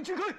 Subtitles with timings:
[0.00, 0.34] 围住佢。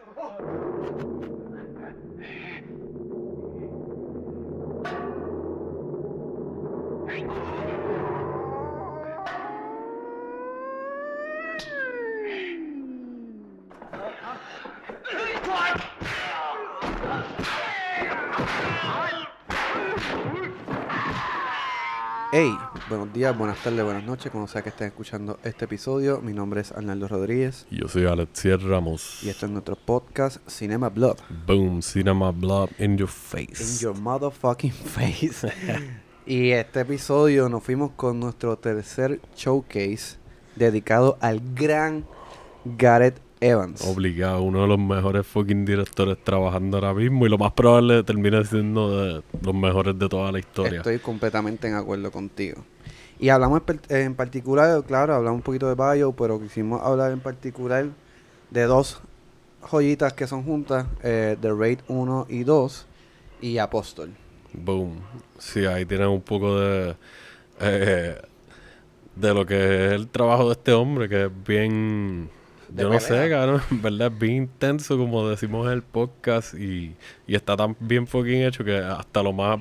[22.31, 22.70] Hey.
[22.91, 26.19] Buenos días, buenas tardes, buenas noches, como sea que estén escuchando este episodio.
[26.21, 29.23] Mi nombre es Arnaldo Rodríguez Yo soy Alexier Ramos.
[29.23, 31.15] y este es nuestro podcast Cinema Blood.
[31.47, 33.81] Boom, Cinema Blood in your In face.
[33.81, 35.47] your motherfucking face.
[36.25, 40.17] y este episodio nos fuimos con nuestro tercer showcase
[40.58, 42.05] dedicado al gran
[42.66, 43.83] Gareth Evans.
[43.88, 48.44] Obligado, uno de los mejores fucking directores trabajando ahora mismo y lo más probable termina
[48.44, 50.77] siendo de los mejores de toda la historia.
[50.80, 52.63] Estoy completamente en acuerdo contigo.
[53.21, 57.85] Y hablamos en, particular, claro, hablamos un poquito de Bio, pero quisimos hablar en particular
[58.49, 58.99] de dos
[59.61, 62.88] joyitas que son juntas, eh, The Raid 1 y 2
[63.42, 64.09] y Apóstol.
[64.53, 65.02] Boom.
[65.38, 66.95] Sí, ahí tienen un poco de
[67.59, 68.19] eh,
[69.16, 72.27] de lo que es el trabajo de este hombre, que es bien,
[72.69, 76.55] De yo no sé, cabrón, en verdad es bien intenso, como decimos en el podcast,
[76.55, 76.95] y,
[77.27, 79.59] y está tan bien fucking hecho que hasta lo más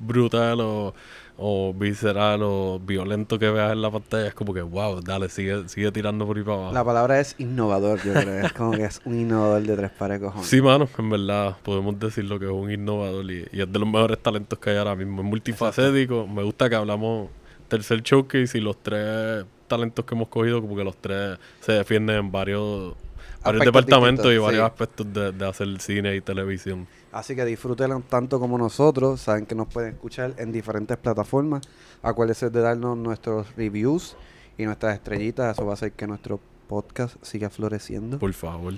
[0.00, 0.94] brutal o,
[1.36, 5.68] o visceral o violento que veas en la pantalla es como que, wow, dale, sigue,
[5.68, 6.72] sigue tirando por ahí para abajo.
[6.74, 8.46] La palabra es innovador, yo creo.
[8.46, 10.46] Es como que es un innovador de tres pares de cojones.
[10.46, 13.78] Sí, mano, en verdad podemos decir lo que es un innovador y, y es de
[13.78, 15.22] los mejores talentos que hay ahora mismo.
[15.22, 16.26] Es multifacético.
[16.26, 17.28] Me gusta que hablamos
[17.68, 22.16] tercer showcase y los tres talentos que hemos cogido, como que los tres se defienden
[22.16, 22.94] en varios,
[23.42, 24.66] varios departamentos y varios sí.
[24.66, 26.86] aspectos de, de hacer cine y televisión.
[27.12, 29.20] Así que disfrútenlo tanto como nosotros.
[29.20, 31.62] Saben que nos pueden escuchar en diferentes plataformas.
[32.02, 34.16] Acuérdense de darnos nuestros reviews
[34.58, 35.54] y nuestras estrellitas.
[35.56, 38.18] Eso va a hacer que nuestro podcast siga floreciendo.
[38.18, 38.74] Por favor.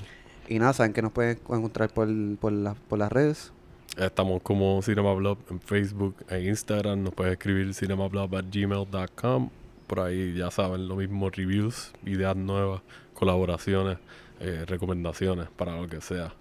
[0.48, 3.52] Y nada, saben que nos pueden encontrar por, por, la- por las redes.
[3.96, 7.05] Estamos como CinemaBlog en Facebook e Instagram.
[7.05, 9.51] Nos puedes escribir cinemablog.gmail.com.
[9.86, 12.80] Por ahí ya saben, lo mismo, reviews, ideas nuevas,
[13.12, 13.98] colaboraciones,
[14.40, 16.33] eh, recomendaciones para lo que sea.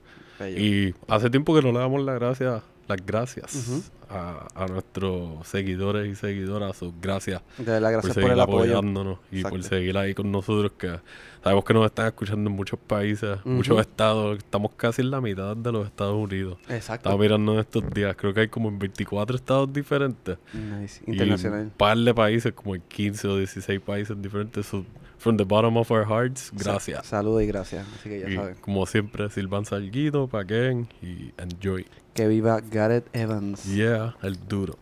[0.57, 6.11] Y hace tiempo que no le damos las gracias, las gracias a, a nuestros seguidores
[6.11, 6.75] y seguidoras.
[6.77, 8.77] Sus gracias De verdad, gracias por el apoyo.
[8.77, 10.73] apoyándonos y por seguir ahí con nosotros.
[10.77, 10.99] Que
[11.43, 14.37] sabemos que nos están escuchando en muchos países, muchos estados.
[14.37, 16.57] Estamos casi en la mitad de los Estados Unidos.
[16.63, 17.09] Exacto.
[17.09, 20.37] Estaba mirando en estos días, creo que hay como en 24 estados diferentes.
[20.53, 21.01] Nice.
[21.07, 24.65] Y un par de países, como en 15 o 16 países diferentes.
[24.65, 24.85] So,
[25.23, 27.05] from the bottom of our hearts, gracias.
[27.07, 27.87] Saludos y gracias.
[27.99, 28.55] Así que ya Y saben.
[28.61, 31.85] como siempre, Silvan Salguito, paquen y enjoy.
[32.13, 33.63] Que viva Gareth Evans.
[33.65, 34.77] Yeah, el duro.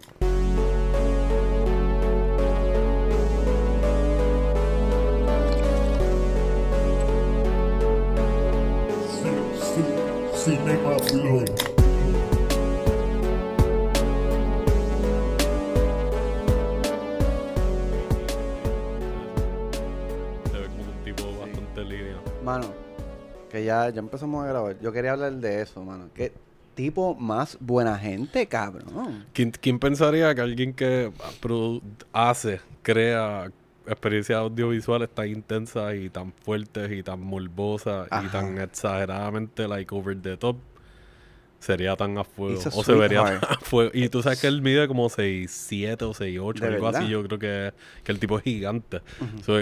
[10.36, 11.81] Cinema Blood.
[22.44, 22.66] Mano,
[23.52, 24.80] que ya, ya empezamos a grabar.
[24.80, 26.10] Yo quería hablar de eso, mano.
[26.16, 26.32] Qué
[26.74, 29.26] tipo más buena gente, cabrón.
[29.34, 31.12] ¿Quién, quién pensaría que alguien que
[32.12, 33.52] hace, crea
[33.86, 40.20] experiencias audiovisuales tan intensas y tan fuertes y tan morbosas y tan exageradamente like over
[40.20, 40.56] the top
[41.60, 43.92] sería tan a fuego a o se vería tan a fuego.
[43.94, 47.08] Y tú sabes que él mide como 6'7 o 6'8 ¿De algo así.
[47.08, 47.74] yo creo que,
[48.04, 49.02] que el tipo es gigante.
[49.46, 49.60] So,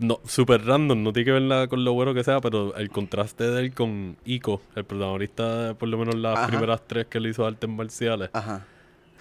[0.00, 2.90] no, super random, no tiene que ver nada con lo bueno que sea, pero el
[2.90, 6.46] contraste de él con Ico, el protagonista de por lo menos las Ajá.
[6.48, 8.66] primeras tres que él hizo artes marciales, Ajá.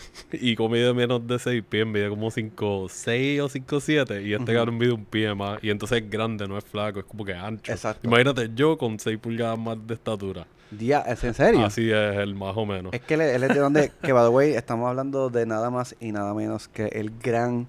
[0.32, 4.22] y mide menos de 6 pies, mide como 5, 6 o 5, 7.
[4.24, 4.54] Y este Ujú.
[4.54, 5.64] cabrón mide un pie más.
[5.64, 7.72] Y entonces es grande, no es flaco, es como que ancho.
[7.72, 8.08] Exacto.
[8.08, 10.48] Imagínate yo con 6 pulgadas más de estatura.
[10.72, 11.66] Día, ¿es en serio?
[11.66, 12.94] Así es el más o menos.
[12.94, 15.70] Es que él, él es de donde, que by the way, estamos hablando de nada
[15.70, 17.68] más y nada menos que el gran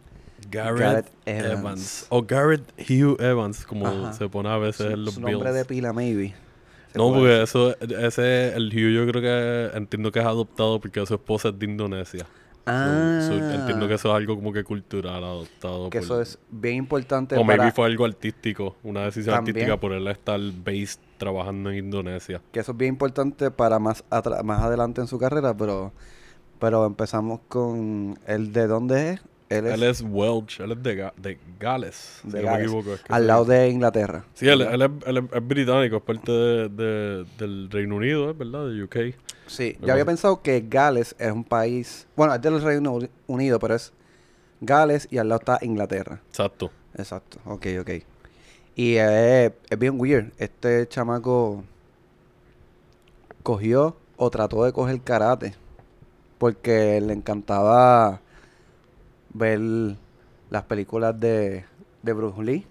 [0.53, 1.59] Garrett, Evans.
[1.61, 2.07] Evans.
[2.11, 4.13] O Garrett Hugh Evans, como Ajá.
[4.13, 5.55] se pone a veces su, en los su nombre Bills.
[5.55, 6.35] de pila, maybe.
[6.95, 11.15] No, porque eso, ese, el Hugh yo creo que entiendo que es adoptado porque su
[11.15, 12.27] esposa es de Indonesia.
[12.67, 15.91] Ah, So, entiendo que eso es algo como que cultural adoptado.
[15.91, 19.57] que por- eso es bien importante O maybe fue algo artístico, una decisión También.
[19.57, 22.41] artística por él estar based trabajando en Indonesia.
[22.53, 24.05] que eso es bien importante para más
[24.45, 25.93] más adelante en su carrera, pero
[26.61, 29.21] pero empezamos con el de dónde es.
[29.59, 32.59] Él es, Él es Welsh, él es de, Ga- de Gales, De si no me
[32.63, 32.95] equivoco.
[32.95, 34.25] es que al lado de Inglaterra.
[34.35, 38.31] Sí, él, él es, él es- es británico, es parte de, de- del Reino Unido,
[38.31, 38.67] ¿es verdad?
[38.69, 39.15] De UK.
[39.47, 43.59] Sí, yo había pensado que Gales es un país, bueno, es del Reino Uni- Unido,
[43.59, 43.93] pero es
[44.61, 46.21] Gales y al lado está Inglaterra.
[46.29, 46.71] Exacto.
[46.97, 47.91] Exacto, ok, ok.
[48.77, 50.33] Y eh, es bien weird.
[50.39, 51.65] Este chamaco
[53.43, 55.55] cogió o trató de coger karate
[56.39, 58.21] porque le encantaba
[59.35, 59.61] ver
[60.51, 61.65] las películas de,
[62.03, 62.67] de Bruce Lee,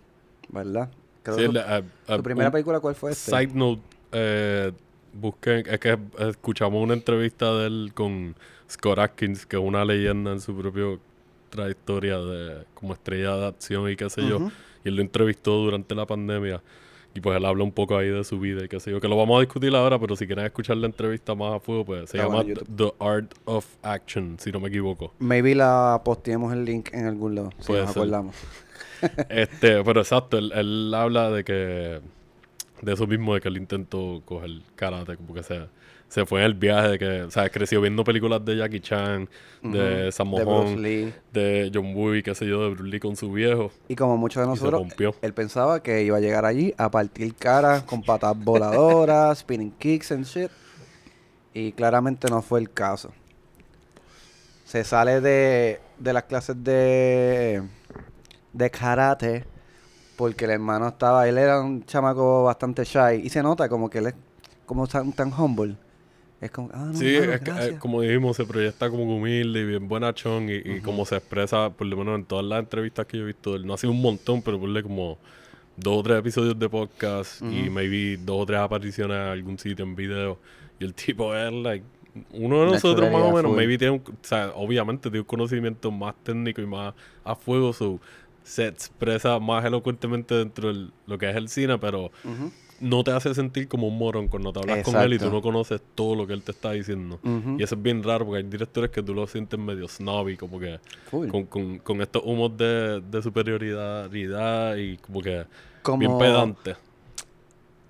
[0.49, 0.89] ¿verdad?
[1.23, 3.31] Creo Sí, que la- a- a- ¿Tu primera un película cuál fue este?
[3.31, 3.81] Side note,
[4.11, 4.71] eh,
[5.13, 8.35] busquen, es que escuchamos una entrevista de él con
[8.69, 10.97] Scott Atkins, que es una leyenda en su propia
[11.49, 14.39] trayectoria de como estrella de acción y qué sé yo.
[14.83, 16.61] Y él lo entrevistó durante la pandemia.
[17.13, 19.01] Y pues él habla un poco ahí de su vida y qué sé yo.
[19.01, 21.83] Que lo vamos a discutir ahora, pero si quieren escuchar la entrevista más a fuego,
[21.85, 25.13] pues se Ah, llama bueno, The Art of Action, si no me equivoco.
[25.19, 28.01] Maybe la posteemos el link en algún lado, si Puede nos ser.
[28.03, 28.35] acordamos.
[29.29, 31.99] este, pero exacto, él, él habla de que
[32.81, 35.61] de eso mismo de que él intentó coger karate, como que se,
[36.11, 39.29] se fue en el viaje de que, o sea, creció viendo películas de Jackie Chan,
[39.63, 40.11] de Ujú.
[40.11, 40.37] Sammo
[41.31, 43.71] De John Woo, qué sé yo, de Bruce Lee con su viejo.
[43.87, 44.81] Y como muchos de nosotros,
[45.21, 50.11] él pensaba que iba a llegar allí a partir cara con patas voladoras, spinning kicks
[50.11, 50.51] and shit.
[51.53, 53.13] Y claramente no fue el caso.
[54.65, 57.63] Se sale de, de las clases de,
[58.51, 59.45] de karate
[60.17, 63.99] porque el hermano estaba, él era un chamaco bastante shy y se nota como que
[63.99, 64.15] él es
[64.65, 65.77] como tan, tan humble.
[66.41, 69.61] Es como, ah, no, Sí, mano, es que, eh, como dijimos, se proyecta como humilde
[69.61, 73.05] y bien buenachón y, y como se expresa, por lo menos en todas las entrevistas
[73.05, 75.19] que yo he visto, él no ha sido un montón, pero ponle como
[75.75, 77.71] dos o tres episodios de podcast y Ujú.
[77.71, 80.39] maybe dos o tres apariciones en algún sitio en video.
[80.79, 81.85] Y el tipo es, like,
[82.31, 85.91] uno de nosotros más o menos, maybe tiene un, o sea, obviamente tiene un conocimiento
[85.91, 86.93] más técnico y más
[87.23, 87.99] a fuego, so,
[88.43, 93.11] se expresa más elocuentemente dentro de lo que es el cine, pero Ujú, no te
[93.11, 96.15] hace sentir como un morón cuando te hablas con él y tú no conoces todo
[96.15, 97.19] lo que él te está diciendo.
[97.57, 100.59] Y eso es bien raro porque hay directores que tú lo sientes medio snobby, como
[100.59, 100.79] que
[101.09, 101.27] Full.
[101.29, 105.45] con, con, con estos humos de, de superioridad y como que
[105.83, 106.75] Como bien pedante.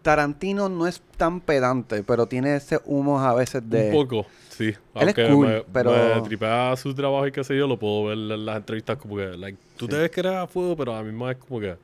[0.01, 3.89] Tarantino no es tan pedante, pero tiene ese humo a veces de...
[3.89, 4.65] Un poco, sí.
[4.65, 7.77] Él es Aunque cool, me, pero- me tripea su trabajo y qué sé yo, lo
[7.77, 10.75] puedo ver en las entrevistas como que, like, tú te ves que eres a fuego,
[10.75, 11.75] pero a mí más es como que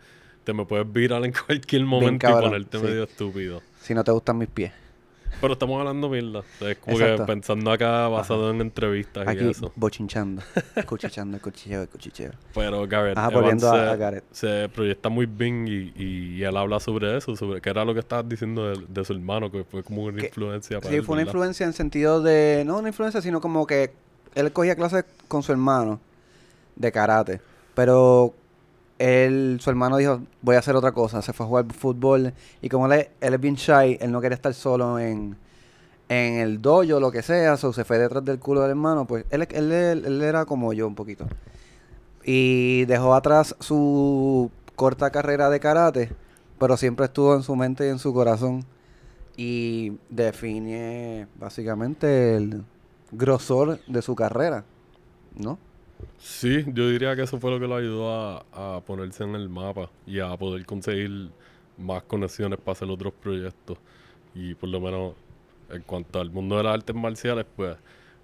[0.48, 2.84] te me puedes virar en cualquier momento y ponerte sí.
[2.86, 3.62] medio estúpido.
[3.82, 4.72] Si no te gustan mis pies.
[5.42, 6.42] Pero estamos hablando mierda.
[6.62, 7.24] Es como Exacto.
[7.26, 9.72] que pensando acá basado en entrevistas y Aquí eso.
[9.76, 10.42] bochinchando.
[10.88, 12.32] Cuchicheando, cuchicheo, cuchicheo.
[12.56, 14.24] Pero Garrett Ajá, Evans volviendo a- se, a Garrett.
[14.32, 18.00] se proyecta muy bien y, y él habla sobre eso, sobre que era lo que
[18.00, 21.04] estabas diciendo de, de su hermano, que fue como una Que- influencia para Sí, él,
[21.04, 21.34] fue una ¿verdad?
[21.34, 22.64] influencia en sentido de...
[22.66, 23.92] No una influencia, sino como que
[24.34, 26.00] él cogía clases con su hermano
[26.78, 27.42] de karate.
[27.76, 28.34] Pero
[29.00, 31.22] él, su hermano dijo, voy a hacer otra cosa.
[31.22, 32.34] Se fue a jugar fútbol.
[32.62, 35.38] Y como él, es- bien shy, él no quería estar solo en,
[36.10, 37.58] en el dojo, lo que sea.
[37.58, 39.06] So se fue detrás del culo del hermano.
[39.08, 41.28] Pues él, él, él era como yo un poquito.
[42.24, 46.12] Y dejó atrás su corta carrera de karate.
[46.60, 48.66] Pero siempre estuvo en su mente y en su corazón.
[49.38, 52.64] Y define básicamente el
[53.12, 54.66] grosor de su carrera.
[55.36, 55.60] ¿No?
[56.18, 59.50] Sí, yo diría que eso fue lo que lo ayudó a, a ponerse en el
[59.50, 61.30] mapa y a poder conseguir
[61.78, 63.78] más conexiones para hacer otros proyectos.
[64.36, 65.14] Y por lo menos
[65.70, 67.76] en cuanto al mundo de las artes marciales, pues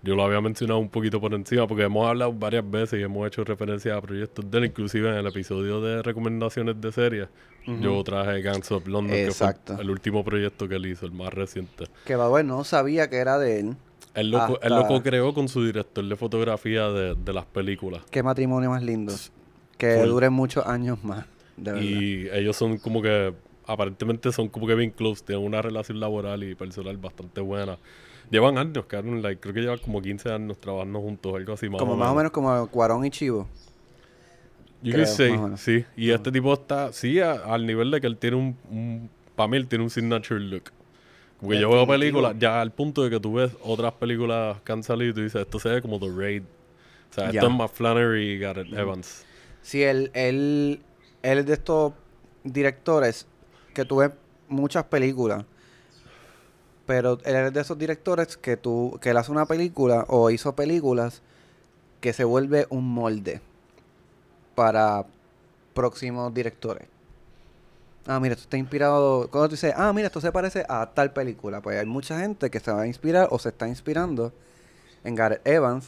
[0.02, 3.26] yo lo había mencionado un poquito por encima porque hemos hablado varias veces y hemos
[3.26, 7.28] hecho referencia a proyectos de él, inclusive en el episodio de recomendaciones de series.
[7.66, 9.72] Yo traje Gangs of London, Exacto.
[9.72, 11.86] que fue el último proyecto que él hizo, el más reciente.
[12.04, 13.78] Que va bueno, no sabía que era de él.
[14.16, 18.04] Él lo, él Hasta- lo creó con su director de fotografía de, de las películas.
[18.12, 19.14] Qué matrimonio más lindo.
[19.78, 20.08] Que Full.
[20.10, 21.26] dure muchos años más.
[21.58, 21.82] De verdad.
[21.88, 23.34] Y ellos son como que,
[23.66, 27.78] aparentemente son como que bien close, tienen una relación laboral y personal bastante buena.
[28.30, 28.86] Llevan años,
[29.22, 32.10] like, creo que llevan como 15 años trabajando juntos, algo así más como o más
[32.10, 33.48] o menos como Cuarón y Chivo.
[34.82, 35.62] You creo, o menos.
[35.62, 35.86] sí.
[35.96, 39.48] Y este tipo está, sí, a- al nivel de que él tiene un, un para
[39.48, 40.72] mí él tiene un signature look.
[41.44, 44.72] Como que yo veo películas, ya al punto de que tú ves otras películas que
[44.72, 46.44] han salido y tú dices, esto se ve como The Raid.
[47.12, 47.40] O sea, Ya.
[47.42, 49.26] esto es más Flannery y Garrett Evans.
[49.62, 50.82] Sí, él, él,
[51.22, 51.94] él es de estos
[52.44, 53.28] directores
[53.74, 54.12] que tú ves
[54.48, 55.46] muchas películas.
[56.86, 60.56] Pero él es de esos directores que tú, que él hace una película o hizo
[60.56, 61.22] películas
[62.02, 63.42] que se vuelve un molde
[64.56, 65.06] para
[65.74, 66.88] próximos directores.
[68.06, 69.30] Ah, mira, esto está inspirado.
[69.30, 71.62] Cuando tú dices, ah, mira, esto se parece a tal película.
[71.62, 74.34] Pues hay mucha gente que se va a inspirar o se está inspirando
[75.04, 75.88] en Gareth Evans.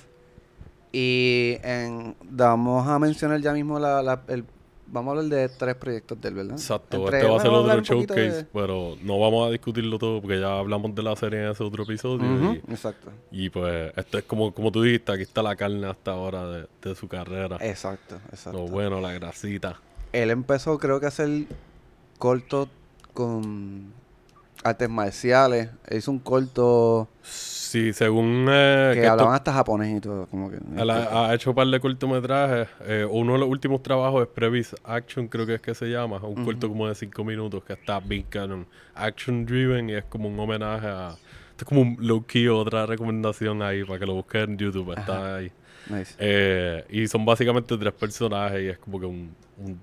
[0.92, 4.46] Y en, vamos a mencionar ya mismo la, la- el.
[4.88, 6.52] Vamos a hablar de tres proyectos de él, ¿verdad?
[6.54, 10.22] Exacto, Entre- este va a ser otro showcase, de- pero no vamos a discutirlo todo
[10.22, 12.54] porque ya hablamos de la serie en ese otro episodio.
[12.54, 13.10] Y, Exacto.
[13.32, 16.68] y, pues, esto es como, como tú dijiste, aquí está la carne hasta ahora de,
[16.84, 17.58] de su carrera.
[17.62, 18.60] Exacto, exacto.
[18.60, 19.82] Lo bueno, la grasita.
[20.14, 21.46] Él empezó, creo que a hacer
[22.18, 22.70] cortos
[23.14, 23.94] con
[24.64, 25.70] artes marciales.
[25.92, 28.48] Hizo un corto Sí, según...
[28.50, 30.28] eh, que que esto- hablaban hasta japonés y todo.
[30.28, 32.68] Como que, ha, hecho un par de cortometrajes.
[32.82, 36.18] eh, uno de los últimos trabajos es Previs Action, creo que es que se llama.
[36.20, 38.66] Un corto como de 5 minutos que está Big Canon.
[38.96, 41.10] Action Driven y es como un homenaje a...
[41.52, 44.98] Esto es como un low-key, otra recomendación ahí para que lo busquen en YouTube.
[44.98, 45.52] Está ahí.
[45.90, 46.16] Nice.
[46.18, 49.80] Eh, y son básicamente tres personajes y es como que un, un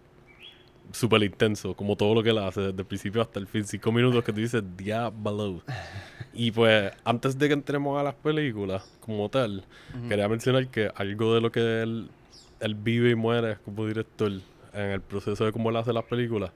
[0.93, 3.65] súper intenso, como todo lo que él hace, desde el principio hasta el fin.
[3.65, 5.63] Cinco minutos que tú dices, diablo.
[6.33, 9.65] Y pues, antes de que entremos a las películas como tal,
[10.09, 12.09] quería mencionar que algo de lo que él,
[12.61, 14.31] él vive y muere como director
[14.73, 16.51] en el proceso de cómo él hace las películas,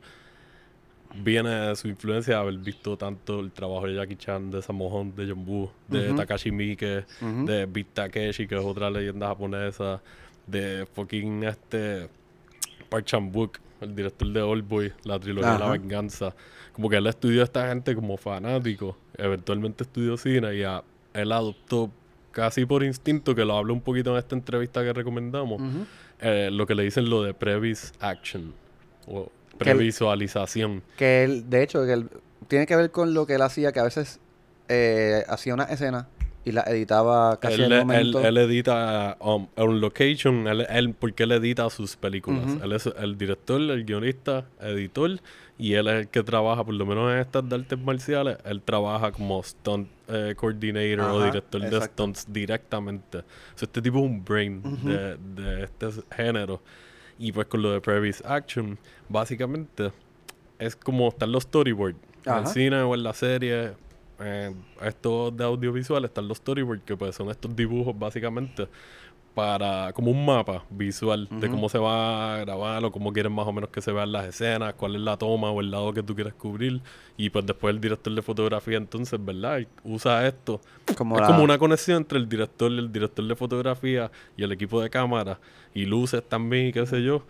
[1.22, 5.12] viene de su influencia de haber visto tanto el trabajo de Jackie Chan, de Sammo
[5.16, 6.12] de John Woo, de.
[6.14, 7.46] Takashi Miike, Ujú.
[7.46, 10.02] de Beat Takeshi, que es otra leyenda japonesa,
[10.46, 12.08] de fucking este
[12.88, 15.70] Park Chan-wook, el director de Oldboy, la trilogía de La.
[15.70, 16.34] Venganza.
[16.72, 20.82] Como que él estudió a esta gente como fanático, eventualmente estudió cine y a-
[21.14, 21.90] él adoptó
[22.32, 25.60] casi por instinto, que lo hablo un poquito en esta entrevista que recomendamos,
[26.20, 28.52] eh, lo que le dicen lo de previs action
[29.06, 30.82] o Que previsualización.
[30.98, 32.10] Que él, de hecho, que él,
[32.48, 34.20] tiene que ver con lo que él hacía, que a veces
[34.68, 36.08] eh, hacía una escena
[36.46, 38.20] y la editaba casi Él, él- momento.
[38.24, 42.56] él edita um, on location, él, él- porque él edita sus películas.
[42.62, 45.18] Él es el director, el guionista, editor,
[45.58, 48.62] y él es el que trabaja, por lo menos en estas de artes marciales, él
[48.62, 53.18] trabaja como stunt eh, coordinator o director de stunts directamente.
[53.18, 53.22] O
[53.56, 56.62] sea, este tipo es un brain de, de este género.
[57.18, 59.90] Y pues con lo de Previs Action, básicamente
[60.58, 61.98] es como están los storyboards.
[62.24, 63.72] En el cine o en la serie,
[64.20, 68.68] eh, estos de audiovisual están los storyboards, que pues son estos dibujos básicamente
[69.34, 73.46] para como un mapa visual de cómo se va a grabar o cómo quieren más
[73.46, 76.02] o menos que se vean las escenas, cuál es la toma o el lado que
[76.02, 76.80] tú quieres cubrir.
[77.18, 79.60] Y pues después el director de fotografía entonces, ¿verdad?
[79.84, 80.62] Usa esto
[80.96, 84.42] como es la- como una conexión entre el director y el director de fotografía y
[84.42, 85.38] el equipo de cámara
[85.74, 87.22] y luces también y qué sé yo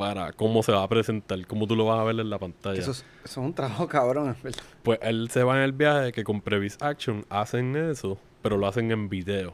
[0.00, 2.80] para cómo se va a presentar, cómo tú lo vas a ver en la pantalla.
[2.80, 4.62] eso, es, eso es un trabajo cabrón, en verdad.
[4.82, 8.66] Pues él se va en el viaje que con Previs Action hacen eso, pero lo
[8.66, 9.52] hacen en video.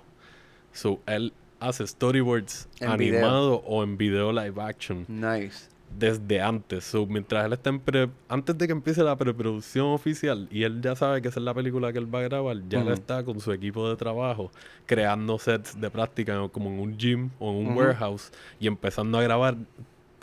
[0.73, 3.17] So él hace storyboards En video.
[3.19, 5.69] animados o en video live action Nice.
[5.99, 6.85] desde antes.
[6.85, 10.81] So, mientras él está en pre antes de que empiece la preproducción oficial y él
[10.81, 12.93] ya sabe que esa es la película que él va a grabar, ya él Ujú.
[12.95, 14.53] está con su equipo de trabajo
[14.85, 19.23] creando sets de práctica como en un gym o en un warehouse y empezando a
[19.23, 19.57] grabar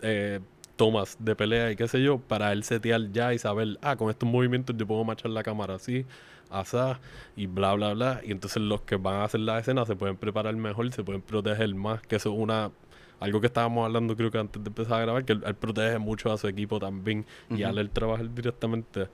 [0.04, 0.40] eh,
[0.76, 4.10] tomas de pelea y qué sé yo para él setear ya y saber, ah, con
[4.10, 6.06] estos movimientos yo puedo marchar la cámara así,
[6.50, 7.00] asá
[7.36, 10.18] y bla bla bla y entonces los que van a hacer la escena se pueden
[10.18, 12.72] preparar mejor, se pueden proteger más, que eso es una
[13.20, 15.98] algo que estábamos hablando creo que antes de empezar a grabar, que él, él protege
[15.98, 19.08] mucho a su equipo también y al él trabajar directamente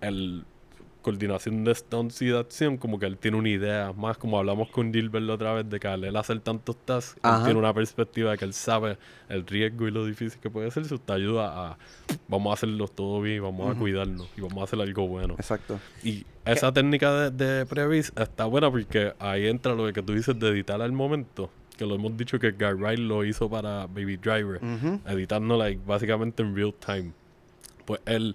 [0.00, 0.44] el
[1.06, 4.68] coordinación de stunts y de acción, como que él tiene una idea, más como hablamos
[4.70, 7.44] con Gilbert la otra vez, de que al él hacer tantos tasks, él Ajá.
[7.44, 8.98] tiene una perspectiva de que él sabe
[9.28, 11.78] el riesgo y lo difícil que puede ser, eso te ayuda a,
[12.26, 15.34] vamos a hacerlo todo bien, vamos a cuidarnos y vamos a hacer algo bueno.
[15.34, 15.78] Exacto.
[16.02, 20.36] Y esa técnica de, de Previs está buena porque ahí entra lo que tú dices
[20.36, 24.16] de editar al momento, que lo hemos dicho que Guy Wright lo hizo para Baby
[24.16, 25.00] Driver, Ujú.
[25.06, 27.12] editando like, básicamente en real time.
[27.84, 28.34] Pues él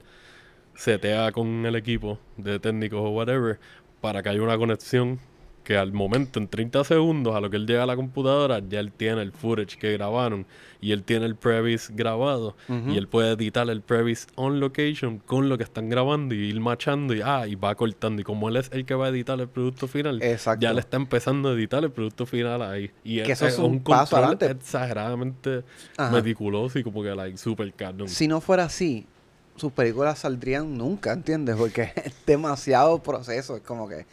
[0.76, 3.60] setea con el equipo de técnicos o whatever
[4.02, 5.20] para que haya una conexión
[5.64, 8.80] que al momento, en 30 segundos, a lo que él llega a la computadora, ya
[8.80, 10.48] él tiene el footage que grabaron
[10.82, 12.90] y él tiene el previs grabado Ujú.
[12.90, 16.60] y él puede editar el previs on location con lo que están grabando y ir
[16.60, 18.22] machando y, ah, y va cortando.
[18.22, 20.64] Y como él es el que va a editar el producto final, Exacto.
[20.64, 22.90] ya le está empezando a editar el producto final ahí.
[23.04, 24.48] Y Que eso es un paso control adelante.
[24.58, 25.64] exageradamente
[25.96, 26.12] Ajá.
[26.12, 28.08] meticuloso y como que like super canon.
[28.10, 29.06] Si no fuera así,
[29.56, 31.56] sus películas saldrían nunca, ¿entiendes?
[31.56, 33.56] Porque es demasiado proceso.
[33.56, 34.06] Es como que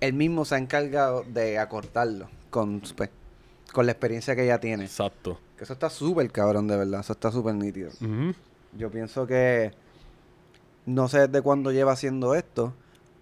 [0.00, 3.10] él mismo se ha encargado de acortarlo con, pues,
[3.72, 4.84] con la experiencia que ya tiene.
[4.84, 5.38] Exacto.
[5.56, 7.00] Que eso está súper cabrón, de verdad.
[7.00, 7.90] Eso está súper nítido.
[8.76, 9.72] Yo pienso que
[10.86, 12.72] no sé desde cuándo lleva haciendo esto,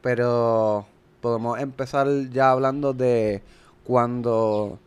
[0.03, 0.87] pero
[1.21, 3.43] podemos empezar ya hablando de
[3.85, 4.79] cuando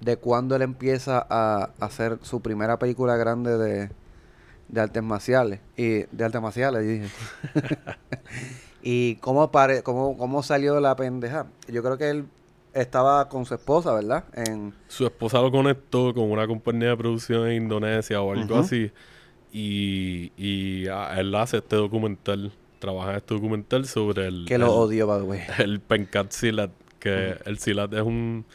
[0.00, 3.90] de cuando él empieza a hacer su primera película grande de,
[4.72, 7.06] de artes marciales y de artes marciales dije.
[8.82, 11.46] y cómo pare, cómo, cómo salió la pendeja.
[11.68, 12.24] Yo creo que él
[12.74, 14.24] estaba con su esposa, ¿verdad?
[14.34, 18.90] En Su esposa lo conectó con una compañía de producción en Indonesia o algo así.
[19.52, 24.66] Y, y ah, él hace este documental, trabaja en este documental sobre el, que lo
[24.66, 25.40] el, odio, by the way.
[25.58, 28.46] el Penkat Silat, que el Silat es un...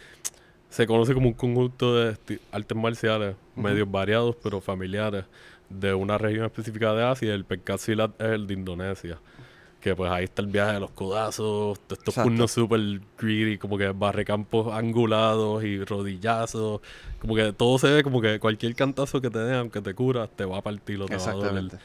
[0.69, 2.17] Se conoce como un conjunto de
[2.51, 3.61] artes marciales, Ujú.
[3.61, 5.23] medios variados pero familiares,
[5.69, 7.33] de una región específica de Asia.
[7.33, 9.19] El Penkat Silat es el de Indonesia.
[9.81, 12.79] Que pues ahí está el viaje de los codazos, de estos turnos super
[13.17, 16.81] greedy, como que barrecampos angulados y rodillazos.
[17.19, 20.29] Como que todo se ve como que cualquier cantazo que te den, aunque te curas,
[20.35, 21.79] te va a partir o te va a doler.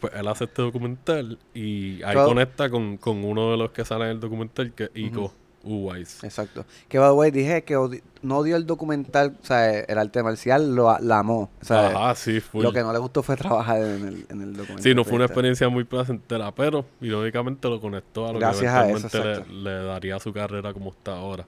[0.00, 4.04] Pues él hace este documental y ahí conecta con, con uno de los que sale
[4.06, 5.32] en el documental, que es Ico
[5.66, 6.22] Uwais.
[6.24, 6.64] Exacto.
[6.88, 10.22] Que, by the way, dije que odi- no dio el documental, o sea, el arte
[10.22, 11.50] marcial lo la amó.
[11.60, 12.62] O sea, Ajá, sí, full.
[12.62, 14.82] lo que no le gustó fue trabajar en el, en el documental.
[14.82, 18.68] Sí, no fue una experiencia muy placentera, pero irónicamente lo conectó a lo Gracias que
[18.78, 21.46] a eso, eventualmente le, le daría su carrera como está ahora.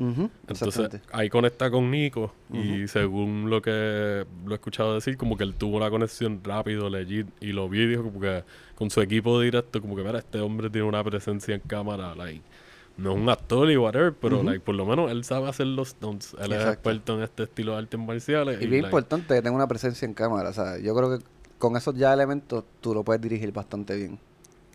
[0.00, 5.42] Entonces ahí conecta con Nico y según lo que lo he escuchado decir, como que
[5.44, 8.44] él tuvo una conexión rápido, legit, y lo vi dijo como que
[8.76, 12.42] con su equipo directo, como que mira, este hombre tiene una presencia en cámara, like,
[12.98, 15.88] no es un actor y whatever, pero like, por lo menos él sabe hacer los
[15.90, 16.34] stunts.
[16.34, 16.72] Él es Exacto.
[16.72, 18.56] experto en este estilo de artes marciales.
[18.56, 20.50] Y bien like, importante que tenga una presencia en cámara.
[20.50, 21.24] O sea, yo creo que
[21.58, 24.18] con esos ya elementos tú lo puedes dirigir bastante bien.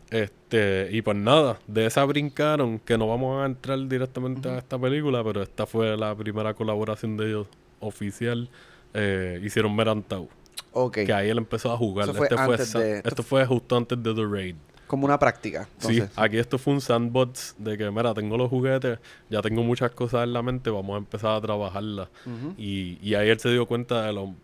[0.10, 4.78] Este, y pues nada, de esa brincaron, que no vamos a entrar directamente a esta
[4.78, 7.48] película, pero esta fue la primera colaboración de ellos
[7.80, 8.48] oficial.
[8.94, 10.30] Eh, hicieron Merantau,
[10.72, 11.00] Ok.
[11.06, 12.14] que ahí él empezó a jugar.
[12.14, 14.56] Fue Este fue de- esto fue justo antes de The Raid.
[14.94, 15.68] Como una práctica.
[15.80, 19.64] Sí, Entonces, aquí esto fue un sandbox de que, mira, tengo los juguetes, ya tengo
[19.64, 22.10] muchas cosas en la mente, vamos a empezar a trabajarlas.
[22.28, 22.54] Ujú.
[22.60, 24.36] y, y ahí él se dio cuenta de, lo,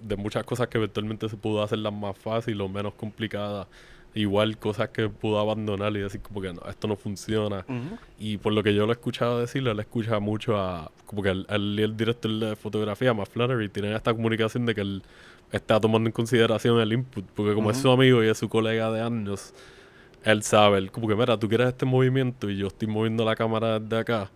[0.00, 3.66] de muchas cosas que eventualmente se pudo hacerlas más fácil o menos complicadas.
[4.14, 7.64] Igual cosas que pudo abandonar y decir como que no, esto no funciona.
[7.66, 7.96] Ujú.
[8.18, 10.92] Y por lo que yo lo he escuchado decirle, él escucha mucho a...
[11.06, 14.74] Como que él, él y el director de fotografía, más Flannery, tienen esta comunicación de
[14.74, 15.02] que él
[15.50, 17.24] está tomando en consideración el input.
[17.34, 19.54] Porque como es su amigo y es su colega de años,
[20.24, 23.36] él sabe, él como que, mira, tú quieres este movimiento y yo estoy moviendo la
[23.36, 24.30] cámara desde acá.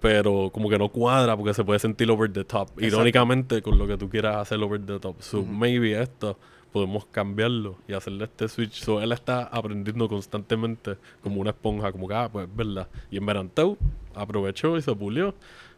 [0.00, 2.70] Pero como que no cuadra porque se puede sentir over the top.
[2.80, 5.20] Irónicamente, con lo que tú quieras hacer over the top.
[5.20, 6.38] So, maybe esto
[6.72, 8.82] podemos cambiarlo y hacerle este switch.
[8.82, 12.88] So, él está aprendiendo constantemente como una esponja, como que, ah, pues, verdad.
[13.10, 13.76] Y en Merantau
[14.14, 15.34] aprovechó y se pulió.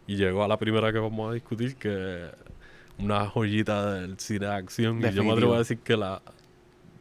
[0.07, 2.31] Y llegó a la primera que vamos a discutir, que es
[2.99, 5.05] una joyita del cine de acción.
[5.05, 6.23] Y yo me atrevo a decir que la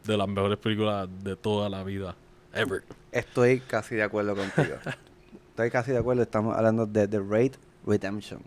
[0.08, 2.16] de las mejores películas de toda la vida.
[2.52, 2.82] Ever.
[3.12, 4.76] Estoy casi de acuerdo contigo.
[5.50, 6.22] Estoy casi de acuerdo.
[6.22, 7.52] Estamos hablando de The Raid
[7.86, 8.40] Redemption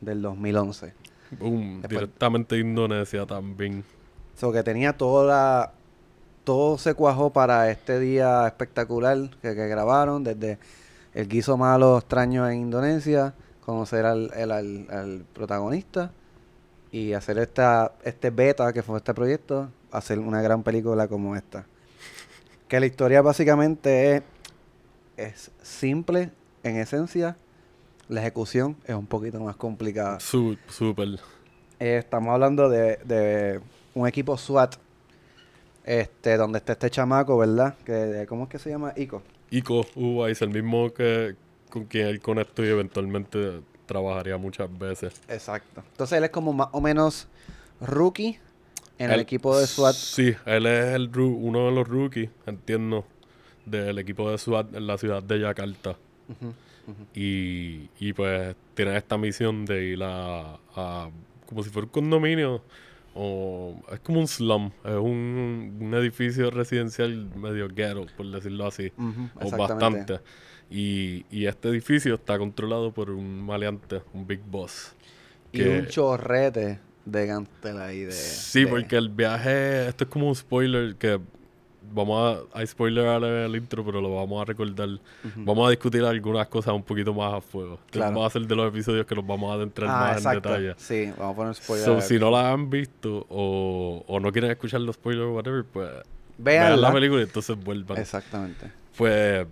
[0.00, 0.94] del 2011.
[1.38, 1.82] Boom.
[1.82, 3.84] Después- Directamente de Indonesia también.
[4.34, 5.72] So que tenía toda la...
[6.44, 10.58] Todo se cuajó para este día espectacular que, que grabaron, desde
[11.14, 13.32] el guiso malo extraño en Indonesia,
[13.64, 16.10] conocer al, el- al, al protagonista
[16.92, 21.66] y hacer esta este beta que fue este proyecto, hacer una gran película como esta.
[22.68, 24.22] Que la historia básicamente es,
[25.16, 26.30] es simple
[26.62, 27.36] en esencia,
[28.08, 30.18] la ejecución es un poquito más complicada.
[30.20, 31.20] Súper.
[31.78, 33.60] Eh, estamos hablando de, de
[33.94, 34.76] un equipo SWAT,
[35.84, 37.76] este, donde está este chamaco, ¿verdad?
[37.84, 38.92] Que, ¿Cómo es que se llama?
[38.96, 39.22] Ico.
[39.50, 41.36] Ico Uwais, el mismo que
[41.70, 45.20] con quien él conectó y eventualmente trabajaría muchas veces.
[45.28, 45.82] Exacto.
[45.90, 47.28] Entonces él es como más o menos
[47.80, 48.38] rookie
[48.98, 49.94] en el equipo de SWAT.
[49.94, 53.04] Sí, él es el uno de los rookies, entiendo,
[53.66, 55.96] del equipo de SWAT en la ciudad de Yakarta.
[57.14, 61.10] Y, y pues tiene esta misión de ir a, a-
[61.46, 62.62] como si fuera un condominio
[63.14, 68.92] o es como un slum, es un, un edificio residencial medio ghetto, por decirlo así,
[69.36, 70.20] o bastante.
[70.70, 74.94] Y, y este edificio está controlado por un maleante, un big boss.
[75.52, 78.12] Y un chorrete de gantel ahí de...
[78.12, 81.20] Sí, de- porque el viaje, esto es como un spoiler que
[81.92, 84.88] vamos a, hay spoiler al el intro, pero lo vamos a recordar.
[85.36, 87.78] Vamos a discutir algunas cosas un poquito más a fuego.
[87.90, 88.10] Claro.
[88.12, 90.54] vamos a hacer de los episodios que nos vamos a adentrar Ah, más exacto.
[90.54, 90.74] en detalle.
[90.78, 91.84] Sí, vamos a poner spoiler.
[91.84, 95.64] So, si no la han visto o, o no quieren escuchar los spoilers o whatever,
[95.64, 95.90] pues
[96.38, 97.98] vean la película y entonces vuelvan.
[97.98, 98.72] Exactamente.
[98.96, 99.46] Pues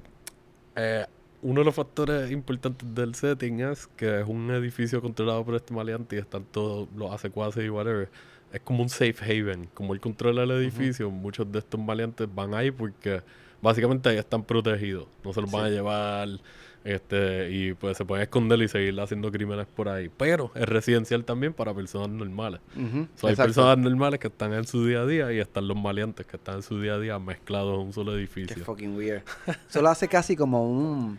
[0.75, 1.07] eh,
[1.42, 5.74] uno de los factores importantes del setting es que es un edificio controlado por este
[5.74, 8.09] maleante y están todos los secuaces y whatever.
[8.52, 9.68] Es como un safe haven.
[9.74, 13.22] Como él controla el edificio, muchos de estos maleantes van ahí porque
[13.61, 15.07] básicamente ahí están protegidos.
[15.24, 16.28] No se los van a llevar
[16.85, 20.11] este y pues se pueden esconder y seguir haciendo crímenes por ahí.
[20.16, 22.61] Pero es residencial también para personas normales.
[22.76, 25.76] Ujú, So, hay personas normales que están en su día a día y están los
[25.76, 28.64] maleantes que están en su día a día mezclados en un solo Qué edificio.
[28.64, 29.22] fucking weird.
[29.68, 31.18] Solo hace casi como un.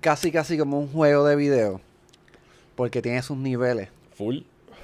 [0.00, 1.80] Casi, casi como un juego de video.
[2.76, 3.88] Porque tiene sus niveles.
[4.16, 4.38] Full.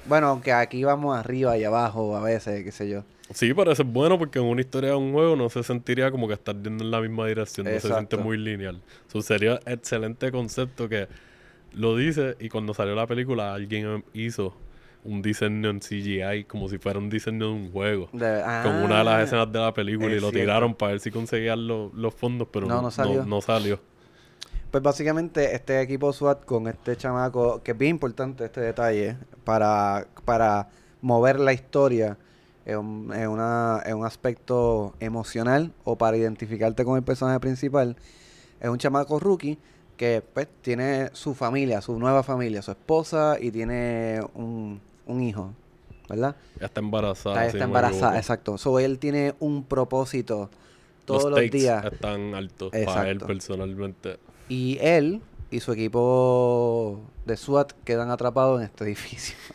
[0.07, 3.03] Bueno, aunque aquí vamos arriba y abajo a veces, qué sé yo.
[3.33, 6.35] Sí, parece bueno porque en una historia de un juego no se sentiría como que
[6.35, 8.81] estás yendo en la misma dirección, no se siente muy lineal.
[9.21, 11.07] Sería excelente concepto que
[11.73, 14.55] lo dice y cuando salió la película alguien hizo
[15.03, 18.09] un diseño en CGI como si fuera un diseño de un juego.
[18.13, 20.39] De- Con una de las Ah, escenas de la película y lo cierto.
[20.39, 23.25] tiraron para ver si conseguían lo- los fondos, pero No, no, no salió.
[23.25, 23.79] no salió.
[24.75, 30.05] Pues básicamente este equipo SWAT con este chamaco, que es bien importante este detalle, para,
[30.25, 30.67] para
[30.99, 32.17] mover la historia
[32.65, 37.95] en un, en una, en un aspecto emocional o para identificarte con el personaje principal,
[38.59, 39.57] es un chamaco rookie
[39.95, 45.53] que pues tiene su familia, su nueva familia, su esposa y tiene un, un hijo,
[46.09, 46.35] ¿verdad?
[46.59, 47.45] Ya está embarazada.
[47.45, 48.57] Está, está embarazada, exacto.
[48.57, 50.49] So él tiene un propósito
[51.05, 51.85] todos los, días.
[51.85, 53.27] están altos para él Exacto.
[53.27, 54.17] personalmente.
[54.49, 59.35] Y él y su equipo de SWAT quedan atrapados en este edificio.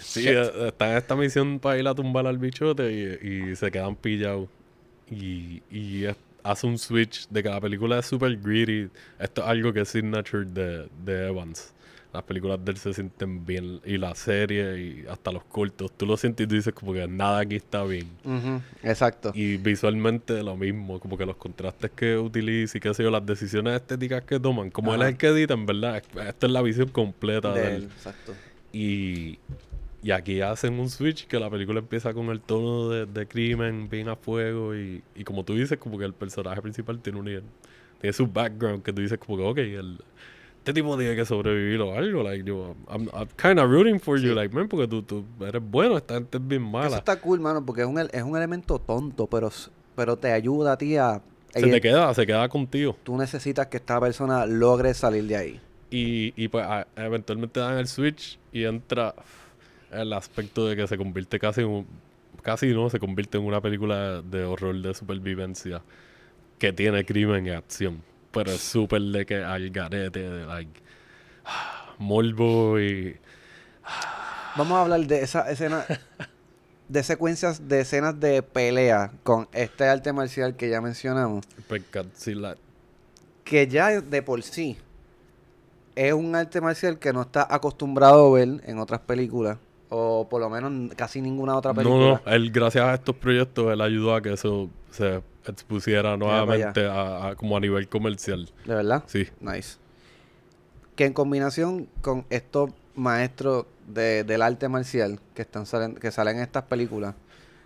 [0.00, 3.70] Sí, eh, está en esta misión para ir a tumbar al bichote y, y se
[3.70, 4.48] quedan pillados.
[5.10, 8.88] Y, y es- hace un switch de que la película es super greedy.
[9.18, 11.72] Esto es algo que es signature de, de Evans.
[12.12, 13.80] Las películas de él se sienten bien.
[13.86, 15.92] Y la serie y hasta los cortos.
[15.96, 18.06] Tú lo sientes y tú dices como que nada aquí está bien.
[18.82, 19.32] Exacto.
[19.34, 23.24] Y visualmente lo mismo, como que los contrastes que utiliza y qué sé yo, las
[23.24, 24.70] decisiones estéticas que toman.
[24.70, 27.68] Como él es el que edita, en verdad, esta es la visión completa de, De
[27.68, 27.74] él.
[27.76, 28.34] él, exacto.
[28.74, 29.38] Y,
[30.02, 33.88] y aquí hacen un switch que la película empieza con el tono de, de crimen,
[33.88, 37.26] bien a fuego y, y como tú dices, como que el personaje principal tiene un
[38.00, 39.98] tiene su background que tú dices como que, ok, el,
[40.58, 44.18] este tipo tiene que sobrevivir o algo, like, yo, I'm, I'm kind of rooting for
[44.18, 46.96] you, like, man, porque tú, tú eres bueno, esta gente es bien Eso mala.
[46.96, 49.50] está cool, mano, porque es un, es un elemento tonto, pero,
[49.94, 51.20] pero te ayuda a ti a...
[51.54, 52.96] Se te queda, se queda contigo.
[53.02, 55.60] Tú necesitas que esta persona logre salir de ahí.
[55.90, 59.14] Y, y pues a- eventualmente dan el switch y entra
[59.92, 61.86] el aspecto de que se convierte casi en un,
[62.42, 65.82] casi no, se convierte en una película de horror de supervivencia
[66.58, 68.02] que tiene crimen y acción.
[68.32, 70.80] Pero es súper de que al garete, de like
[71.98, 73.16] morbo y
[74.56, 75.84] Vamos a hablar de esa escena,
[76.88, 81.44] de secuencias de escenas de pelea con este arte marcial que ya mencionamos.
[81.68, 81.82] pues,
[83.44, 84.78] que ya de por sí
[85.94, 89.58] es un arte marcial que no está acostumbrado a ver en otras películas
[89.94, 92.22] o por lo menos casi ninguna otra No, película.
[92.24, 97.28] no, él gracias a estos proyectos él ayudó a que eso se expusiera nuevamente a,
[97.28, 98.48] a- como a nivel comercial.
[98.64, 99.02] De verdad.
[99.06, 99.28] Sí.
[99.40, 99.76] Nice.
[100.96, 106.36] Que en combinación con estos maestros de- del arte marcial que están salen, que salen
[106.38, 107.14] en estas películas,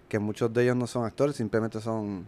[0.09, 2.27] que muchos de ellos no son actores, simplemente son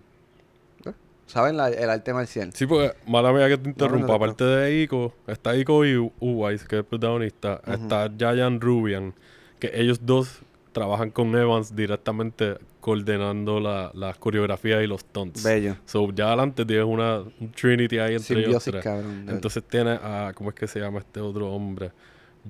[0.84, 0.92] ¿eh?
[1.26, 2.50] saben la- el arte marcial.
[2.54, 4.14] Sí, porque, mala mía que te no, interrumpa, no.
[4.14, 9.14] aparte de Ico, está Ico y Uwais, que es el protagonista, está Jayan Rubian,
[9.58, 10.40] que ellos dos
[10.72, 15.42] trabajan con Evans directamente coordinando la, las coreografías y los stunts.
[15.42, 15.76] Bello.
[15.84, 18.84] So, ya adelante tienes una un Trinity ahí entre ellos Simbiosis, tres.
[18.84, 19.26] cabrón.
[19.28, 21.90] Entonces tiene a, ¿cómo es que se llama este otro hombre?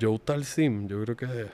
[0.01, 1.47] Joe Talsim, yo creo que.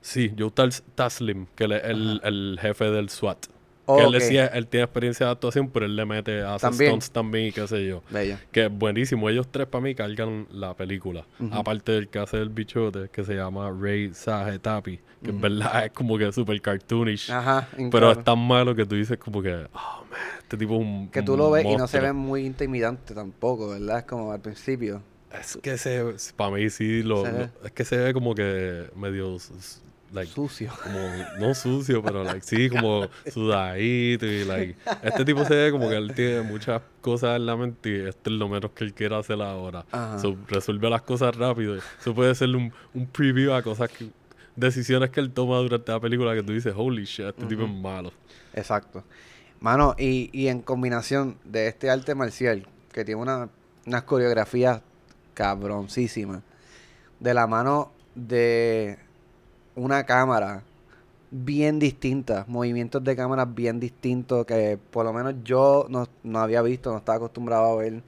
[0.00, 0.50] Sí, Joe
[0.94, 3.46] Taslim, que es el, el jefe del SWAT.
[3.86, 4.14] Oh, que él, ok.
[4.14, 6.90] decía, él tiene experiencia de actuación, pero él le mete a hacer También.
[6.92, 8.02] stunts también y qué sé yo.
[8.10, 8.36] Bello.
[8.52, 9.28] Que es buenísimo.
[9.28, 11.26] Ellos tres para mí cargan la película.
[11.38, 11.54] Ujú.
[11.54, 15.00] Aparte del que hace el bichote, que se llama Ray Sajetapi.
[15.22, 17.30] Que en verdad es como que super cartoonish.
[17.30, 17.68] Ajá.
[17.76, 18.10] pero claro.
[18.12, 21.22] es tan malo que tú dices como que, oh man, este tipo es un Que
[21.22, 22.02] tú lo ves y no se monstruo".
[22.02, 23.98] ve muy intimidante tampoco, ¿verdad?
[24.00, 25.02] Es como al principio.
[25.38, 26.04] Es que se
[26.36, 29.36] para mí sí lo, lo- es que se ve como que medio
[30.14, 30.70] like Sucio.
[30.82, 30.98] como
[31.38, 35.96] no sucio, pero like sí como sudadito y like este tipo se ve como que
[35.96, 39.16] él tiene muchas cosas en la mente y esto es lo menos que él quiere
[39.16, 39.84] hacer ahora.
[40.20, 41.76] So, resuelve las cosas rápido.
[41.76, 44.08] Eso puede ser un, un preview a cosas que
[44.56, 47.70] decisiones que él toma durante la película que tú dices, "Holy shit, este tipo es
[47.70, 48.12] malo."
[48.54, 49.04] Exacto.
[49.60, 53.48] Mano, y, y en combinación de este arte marcial, que tiene una,
[53.86, 54.80] unas coreografías
[55.32, 56.42] cabroncísimas,
[57.20, 58.98] de la mano de
[59.74, 60.62] una cámara
[61.30, 66.62] bien distinta, movimientos de cámara bien distintos que por lo menos yo no, no había
[66.62, 68.02] visto, no estaba acostumbrado a ver.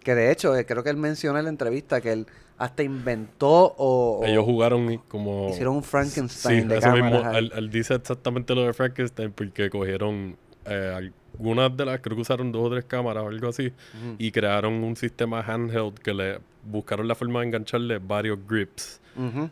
[0.00, 2.26] Que de hecho, eh, creo que él menciona en la entrevista que él
[2.58, 7.38] hasta inventó o, o Ellos jugaron como hicieron un Frankenstein Sí, de eso cámaras mismo.
[7.38, 12.22] Él, él dice exactamente lo de Frankenstein porque cogieron eh, algunas de las, creo que
[12.22, 13.72] usaron dos o tres cámaras o algo así,
[14.18, 19.00] y crearon un sistema handheld que le buscaron la forma de engancharle varios grips.
[19.16, 19.50] Ujú.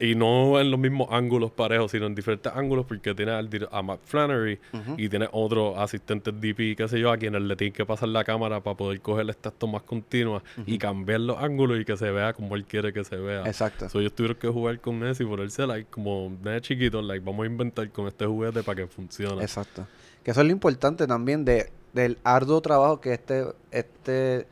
[0.00, 3.82] Y no en los mismos ángulos parejos, sino en diferentes ángulos porque tiene al a
[3.82, 4.58] Matt Flannery
[4.96, 8.24] y tiene otros asistentes DP, qué sé yo, a quienes le tienen que pasar la
[8.24, 12.32] cámara para poder coger estas tomas continuas y cambiar los ángulos y que se vea
[12.32, 13.42] como él quiere que se vea.
[13.46, 13.90] Exacto.
[13.90, 17.44] So, ellos tuvieron que jugar con eso y ponerse like, como de chiquito, like, vamos
[17.44, 19.42] a inventar con este juguete para que funcione.
[19.42, 19.86] Exacto.
[20.24, 24.46] Que eso es lo importante también de, del arduo trabajo que este, este,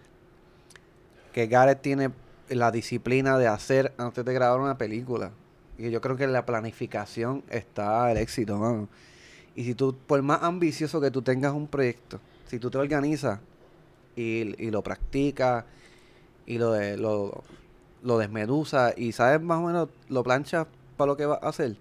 [1.33, 2.11] que Gareth tiene
[2.51, 5.31] la disciplina de hacer antes de grabar una película.
[5.77, 8.89] Y yo creo que en la planificación está el éxito, mano.
[9.55, 13.41] Y si tú, por más ambicioso que tú tengas un proyecto, si tú te organizas
[14.17, 15.65] y, y lo practicas
[16.47, 17.43] y lo, de, lo,
[18.03, 21.77] lo desmeduzas y sabes más o menos, lo planchas para lo que vas a hacer,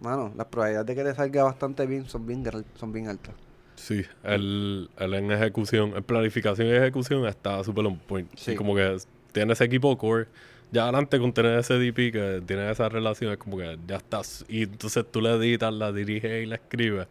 [0.00, 2.44] mano, las probabilidades de que te salga bastante bien son bien,
[2.74, 3.34] son bien altas.
[3.76, 8.28] Sí, el, el en ejecución, en planificación y ejecución está súper on point.
[8.36, 8.52] Sí.
[8.52, 8.96] Y como que
[9.32, 10.26] tiene ese equipo core.
[10.70, 14.44] Ya adelante con tener ese DP que tiene esa relación, es como que ya estás.
[14.48, 17.06] Y entonces tú le editas, la diriges y la escribes.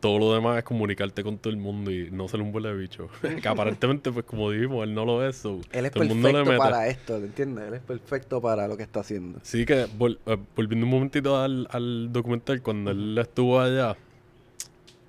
[0.00, 3.08] Todo lo demás es comunicarte con todo el mundo y no ser un huele bicho.
[3.42, 5.36] que aparentemente, pues como dijimos, él no lo es.
[5.36, 7.68] so, Él es todo el mundo le perfecto para esto, ¿entiendes?
[7.68, 9.38] Él es perfecto para lo que está haciendo.
[9.42, 13.96] Sí, que vol- eh, volviendo un momentito al, al documental, cuando él estuvo allá,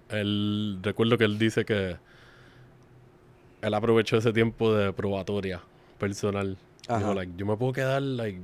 [0.10, 1.98] él recuerdo que él dice que
[3.62, 5.62] él aprovechó ese tiempo de probatoria
[5.98, 6.58] personal.
[7.00, 8.40] Dijo, like, yo me puedo quedar, like,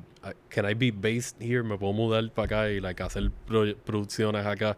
[0.49, 1.63] can I be based here?
[1.63, 4.77] Me puedo mudar para acá y, like, hacer pro- producciones acá.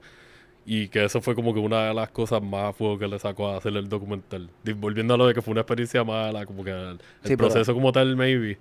[0.68, 3.18] Y que eso fue como que una de las cosas más a fuego que le
[3.20, 4.50] sacó a hacer el documental.
[4.78, 7.92] Volviendo a lo de que fue una experiencia mala, como que el, pero- proceso como
[7.92, 8.58] tal, maybe.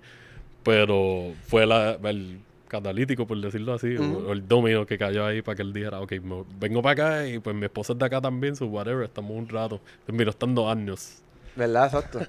[0.63, 5.55] Pero fue la, el catalítico, por decirlo así, o, el domino que cayó ahí para
[5.55, 8.19] que él dijera, ok, me- vengo para acá y pues mi esposa es de acá
[8.21, 9.79] también, so whatever, estamos un rato.
[10.05, 11.19] Terminó estando años.
[11.55, 11.85] ¿Verdad?
[11.85, 12.19] Exacto.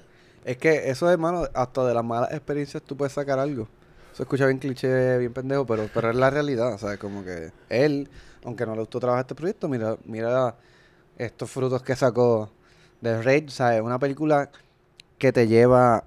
[0.47, 3.67] Es que eso, hermano, hasta de las malas experiencias tú puedes sacar algo.
[4.13, 6.73] Eso escucha bien cliché, bien pendejo, pero, pero es la realidad.
[6.73, 8.09] O sea, como que él,
[8.45, 10.55] aunque no le gustó trabajar este proyecto, mira, mira
[11.17, 12.49] estos frutos que sacó
[13.01, 13.81] de Raid, ¿sabes?
[13.81, 14.49] Una película
[15.17, 16.05] que te lleva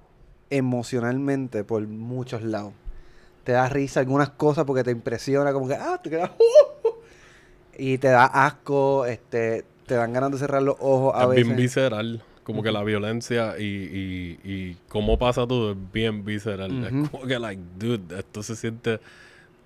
[0.49, 2.73] emocionalmente por muchos lados.
[3.43, 6.91] Te da risa algunas cosas porque te impresiona, como que, ah, te quedas, "Uh, uh",
[7.77, 11.45] y te da asco, este, te dan ganas de cerrar los ojos a es veces.
[11.45, 12.23] bien visceral.
[12.43, 16.83] Como que la violencia y, y, y cómo pasa todo es bien visceral.
[16.83, 18.99] Es como que, like, dude, esto se siente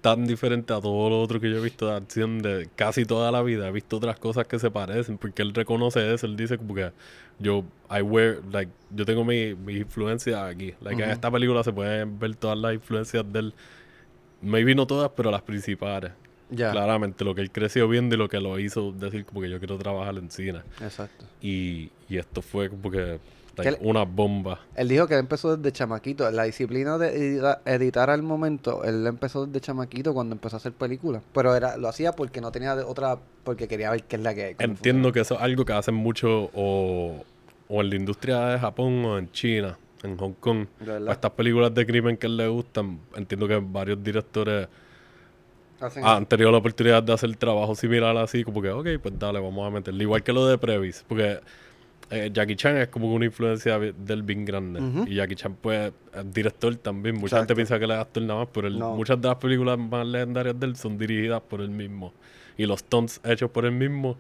[0.02, 3.32] tan diferente a todo lo otro que yo he visto de acción de casi toda
[3.32, 3.68] la vida.
[3.68, 6.28] He visto otras cosas que se parecen porque él reconoce eso.
[6.28, 6.92] Él dice como que
[7.40, 10.74] yo, I wear, like, yo tengo mi, mi influencia aquí.
[10.82, 13.54] Like, en esta película se pueden ver todas las influencias de él.
[14.42, 16.12] Maybe no todas, pero las principales.
[16.50, 19.60] Claramente, lo que él creció viendo y lo que lo hizo decir como que yo
[19.60, 20.62] quiero trabajar en cine.
[20.82, 21.26] Exacto.
[21.42, 23.20] Y, y esto fue como que
[23.58, 24.60] like, él- una bomba.
[24.76, 26.30] Él dijo que él empezó desde chamaquito.
[26.30, 30.74] La disciplina de edita- editar al momento, él empezó desde chamaquito cuando empezó a hacer
[30.74, 31.24] películas.
[31.34, 34.56] Pero era lo hacía porque no tenía otra, porque quería ver qué es la que
[34.60, 37.24] Entiendo que eso es algo que hacen mucho o,
[37.70, 40.68] o en la industria de Japón o en China, en Hong Kong.
[41.10, 44.68] Estas películas de crimen que él le gustan, entiendo que varios directores
[45.80, 49.40] Hacen han tenido la oportunidad de hacer trabajo similar así, como que, ok, pues dale,
[49.40, 50.04] vamos a meterle.
[50.04, 51.40] Igual que lo de Previs, porque
[52.12, 54.80] eh, Jackie Chan es como una influencia del bien grande.
[55.10, 57.16] Y Jackie Chan, pues, es director también.
[57.16, 57.42] Mucha Exacto.
[57.42, 58.96] gente piensa que él es actor nada más, pero él- No.
[58.96, 62.14] muchas de las películas más legendarias de él son dirigidas por él mismo.
[62.58, 64.18] Y los stunts hechos por él mismo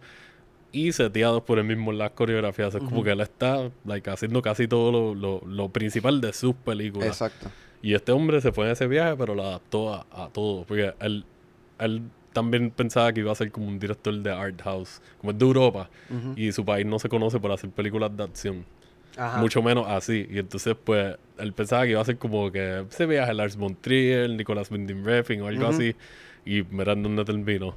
[0.73, 2.75] y seteados por él mismo en las coreografías.
[2.75, 6.53] Es como que él está like, haciendo casi todo lo, lo- lo principal de sus
[6.55, 7.07] películas.
[7.07, 7.49] Exacto.
[7.81, 10.65] Y este hombre se fue en ese viaje, pero lo adaptó a, a todo.
[10.65, 11.23] Porque él,
[11.79, 12.01] él
[12.33, 15.45] también pensaba que iba a ser como un director de art house, como es de
[15.45, 15.89] Europa.
[16.35, 18.65] Y su país no se conoce por hacer películas de acción.
[19.17, 19.39] Ajá.
[19.39, 20.27] Mucho menos así.
[20.29, 23.75] Y entonces, pues, él pensaba que iba a ser como que ese viaje Lars von
[23.75, 25.95] Trier, Nicolas Winding Refn o algo así.
[26.45, 27.75] Y mirando dónde terminó.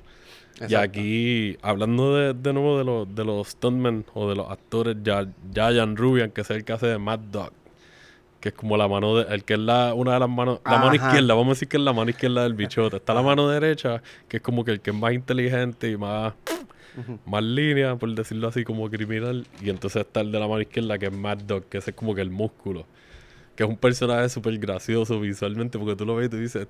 [0.69, 4.97] Y aquí, hablando de, de nuevo de los, de los stuntmen o de los actores,
[5.03, 7.53] ya Jan Rubian, que es el que hace de Mad Dog,
[8.41, 10.79] que es como la mano de, el que es la, una de las manos, la
[10.79, 12.97] mano izquierda, vamos a decir que es la mano izquierda del bichote.
[12.97, 16.35] Está la mano derecha, que es como que el que es más inteligente y más,
[17.27, 19.47] más línea, por decirlo así, como criminal.
[19.61, 21.97] Y entonces está el de la mano izquierda, que es Mad Dog, que ese es
[21.97, 22.87] como que el músculo.
[23.57, 26.69] Que es un personaje súper gracioso visualmente, porque tú lo ves y tú dices,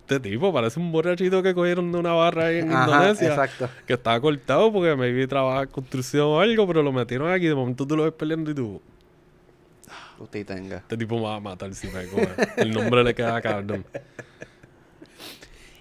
[0.00, 3.68] este tipo parece un borrachito que cogieron de una barra ahí en Ajá, Indonesia exacto.
[3.86, 7.46] que estaba cortado porque maybe trabaja en construcción o algo, pero lo metieron aquí.
[7.46, 8.82] De momento tú lo ves peleando y tú,
[10.20, 10.76] Usted tenga.
[10.76, 12.28] este tipo me va a matar si me come.
[12.56, 13.84] El nombre le queda cabrón.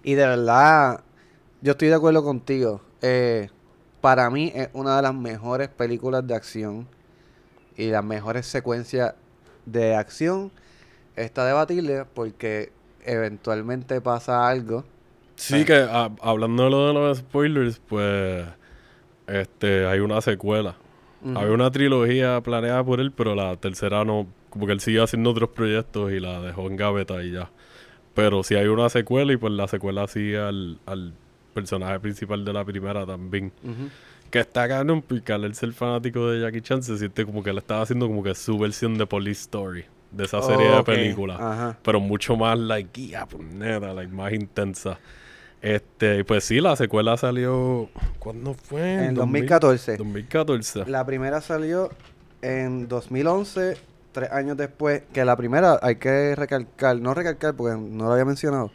[0.03, 1.03] Y de verdad,
[1.61, 2.81] yo estoy de acuerdo contigo.
[3.01, 3.49] Eh,
[4.01, 6.87] para mí es una de las mejores películas de acción
[7.75, 9.13] y las mejores secuencias
[9.65, 10.51] de acción.
[11.17, 12.71] Está debatible porque
[13.03, 14.85] eventualmente pasa algo.
[15.35, 18.45] Sí, que a- hablando de lo de los spoilers, pues
[19.27, 20.75] este hay una secuela.
[21.35, 25.31] Había una trilogía planeada por él, pero la tercera no, como que él siguió haciendo
[25.31, 27.49] otros proyectos y la dejó en gaveta y ya.
[28.13, 31.13] Pero sí hay una secuela y pues la secuela sigue al, al
[31.53, 33.51] personaje principal de la primera también.
[33.63, 33.89] Ujú.
[34.31, 37.57] Que está cabrón porque al ser fanático de Jackie Chan se siente como que él
[37.57, 39.85] estaba haciendo como que su versión de Police Story.
[40.11, 41.77] De esa serie de Ok, películas.
[41.83, 44.97] Pero mucho más like, ya, pues neta, like, más intensa.
[45.61, 47.89] Este, pues sí, la secuela salió.
[48.19, 49.05] ¿Cuándo fue?
[49.05, 49.97] En 2014.
[49.97, 50.85] 2014.
[50.85, 51.89] La primera salió
[52.41, 53.77] en 2011,
[54.13, 58.23] tres años después, que la primera hay que recalcar, no recalcar porque no lo había
[58.25, 58.71] mencionado,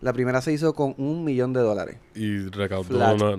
[0.00, 1.96] la primera se hizo con un millón de dólares.
[2.14, 3.16] Y recaudó Flat.
[3.18, 3.36] nue-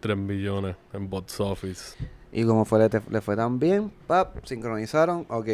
[0.00, 1.96] 9.3 millones en box office.
[2.32, 5.48] Y como fue, le, te- le fue tan bien, pap, sincronizaron, ok.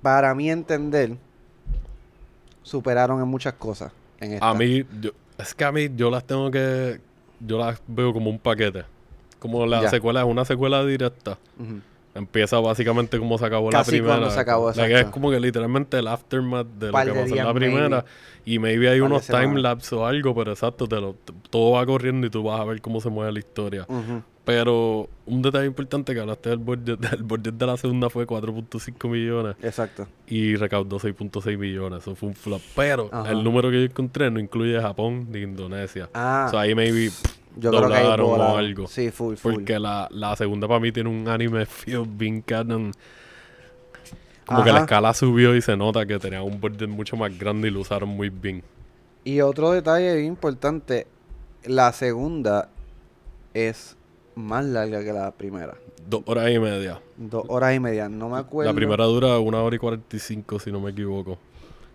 [0.00, 1.16] Para mi entender,
[2.62, 3.92] superaron en muchas cosas.
[4.24, 4.48] En esta.
[4.50, 7.00] A mí, yo- es que a mí yo las tengo que.
[7.40, 8.84] Yo las veo como un paquete.
[9.38, 9.90] Como la Ya.
[9.90, 11.38] secuela es una secuela directa.
[12.14, 14.14] Empieza básicamente como se acabó Casi la primera.
[14.18, 17.36] cuando se acabó, La que es como que literalmente el aftermath de lo que pasó
[17.36, 17.88] en la primera.
[17.88, 18.04] maybe.
[18.44, 21.16] Y maybe hay unos timelapse o algo, pero exacto, te lo,
[21.50, 23.84] todo va corriendo y tú vas a ver cómo se mueve la historia.
[23.88, 24.22] Ujú.
[24.44, 29.08] Pero un detalle importante que hablaste del budget, el budget de la segunda fue 4.5
[29.08, 30.06] millones Exacto.
[30.26, 32.00] y recaudó 6.6 millones.
[32.00, 32.60] Eso fue un flop.
[32.76, 33.30] Pero Ajá.
[33.30, 36.10] el número que yo encontré no incluye Japón ni Indonesia.
[36.12, 37.10] Ah, O sea, ahí maybe
[37.56, 38.86] yo creo que hay doblaron o algo.
[38.86, 39.54] Sí, full, full.
[39.54, 42.92] Porque la, la segunda para mí tiene un anime feel bien canon.
[44.44, 47.68] Como que la escala subió y se nota que tenía un budget mucho más grande
[47.68, 48.62] y lo usaron muy bien.
[49.24, 51.06] Y otro detalle bien importante,
[51.64, 52.68] la segunda
[53.54, 53.96] es
[54.34, 55.74] más larga que la primera.
[56.08, 57.00] Dos horas y media.
[57.16, 58.70] Dos horas y media, no me acuerdo.
[58.70, 61.38] La primera dura una hora y cuarenta y cinco, si no me equivoco.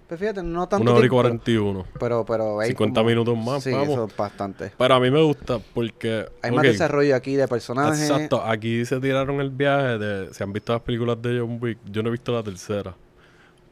[0.08, 1.86] Pues fíjate, no tanto Una hora y cuarenta y uno.
[2.00, 3.90] Pero, pero hay 50 como- minutos más, Sí, vamos.
[3.90, 4.72] eso es bastante.
[4.76, 6.26] Pero a mí me gusta porque...
[6.42, 8.10] Hay más desarrollo aquí de personajes.
[8.10, 10.34] Exacto, aquí se tiraron el viaje de...
[10.34, 12.96] Si han visto las películas de John Wick, yo no he visto la tercera.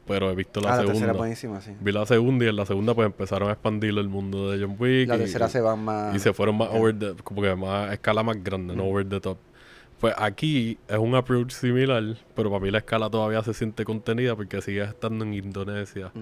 [0.08, 0.98] Pero he visto la ah, la segunda.
[0.98, 1.72] tercera buenísima, sí.
[1.80, 4.76] Vi la segunda y en la segunda pues empezaron a expandir el mundo de John
[4.78, 5.08] Wick.
[5.08, 6.14] La y- tercera se va más...
[6.16, 6.78] Y se fueron más ya.
[6.78, 7.14] over the...
[7.22, 7.92] Como que más...
[7.92, 9.36] Escala más grande, no over the top.
[10.00, 12.02] Pues aquí es un approach similar,
[12.34, 16.12] pero para mí la escala todavía se siente contenida porque sigues estando en Indonesia.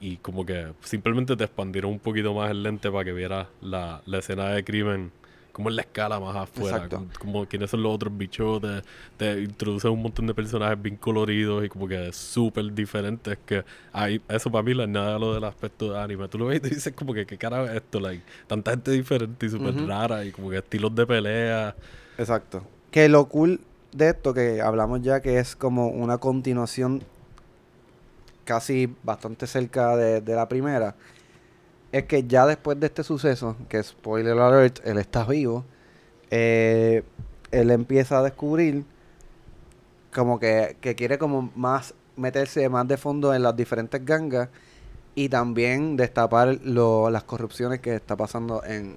[0.00, 4.00] Y como que simplemente te expandieron un poquito más el lente para que vieras la,
[4.06, 5.12] la escena de crimen.
[5.52, 6.88] Como en la escala más afuera.
[6.88, 8.60] Como, como quiénes son los otros bichos.
[8.60, 8.82] Te,
[9.16, 13.38] te introducen un montón de personajes bien coloridos y como que súper diferentes.
[13.44, 16.28] Que ahí, eso para mí no es nada de lo del aspecto de anime.
[16.28, 18.00] Tú lo ves y te dices como que qué cara es esto.
[18.00, 20.24] Like, tanta gente diferente y súper rara.
[20.24, 21.76] Y como que estilos de pelea.
[22.16, 22.62] Exacto.
[22.90, 23.60] Que lo cool
[23.92, 27.02] de esto que hablamos ya que es como una continuación
[28.44, 30.96] casi bastante cerca de, de la primera,
[31.92, 35.64] es que ya después de este suceso, que spoiler alert, él está vivo,
[36.30, 37.02] eh,
[37.50, 38.84] él empieza a descubrir
[40.14, 44.48] como que, que quiere como más meterse más de fondo en las diferentes gangas
[45.14, 48.94] y también destapar lo- las corrupciones que está pasando en,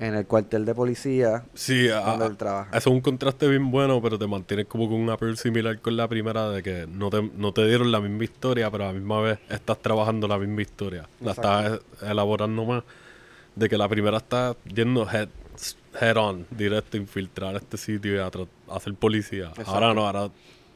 [0.00, 2.70] en el cuartel de policía Sí, donde a- él trabaja.
[2.76, 5.96] Eso es un contraste bien bueno, pero te mantienes como con un approach similar con
[5.96, 8.92] la primera de que no te, no te dieron la misma historia, pero a la
[8.94, 11.06] misma vez estás trabajando la misma historia.
[11.20, 12.82] La estás elaborando más.
[13.54, 15.28] De que la primera está yendo head,
[16.00, 19.48] head on, directo, a infiltrar este sitio y a, ser policía.
[19.48, 19.70] Exacto.
[19.70, 20.30] Ahora no, ahora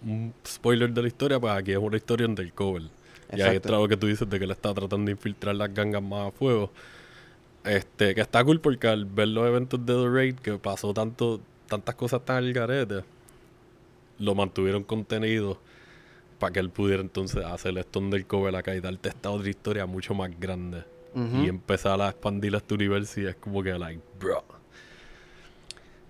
[0.05, 2.83] un spoiler de la historia, pues aquí es una historia undercover.
[3.33, 5.73] Y ahí entra lo que tú dices de que él está tratando de infiltrar las
[5.73, 6.71] gangas más a fuego.
[7.65, 11.41] Este, que está cool porque al ver los eventos de The Raid, que pasó tanto,
[11.67, 13.05] tantas cosas tan al garete,
[14.19, 15.59] lo mantuvieron contenido
[16.39, 20.15] para que él pudiera entonces hacer esto undercover acá y darte esta otra historia mucho
[20.15, 20.85] más grande.
[21.15, 24.43] Y empezar a expandir este universo y es como que, like, bro.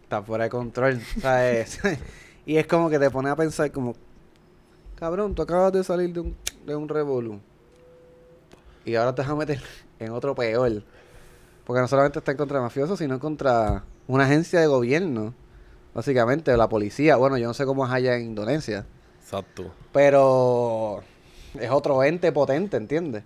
[0.02, 0.98] está fuera de control.
[1.20, 1.78] ¿sabes?
[2.46, 3.94] y es como que te pone a pensar como,
[4.96, 7.38] cabrón, tú acabas de salir de un, de un revolú.
[8.86, 9.60] Y ahora te vas a meter
[9.98, 10.82] en otro peor.
[11.64, 15.34] Porque no solamente está en contra de mafiosos, sino contra una agencia de gobierno.
[15.94, 17.16] Básicamente, la policía.
[17.16, 18.84] Bueno, yo no sé cómo es allá en Indonesia.
[19.20, 19.72] Exacto.
[19.92, 21.02] Pero
[21.58, 23.22] es otro ente potente, ¿entiendes?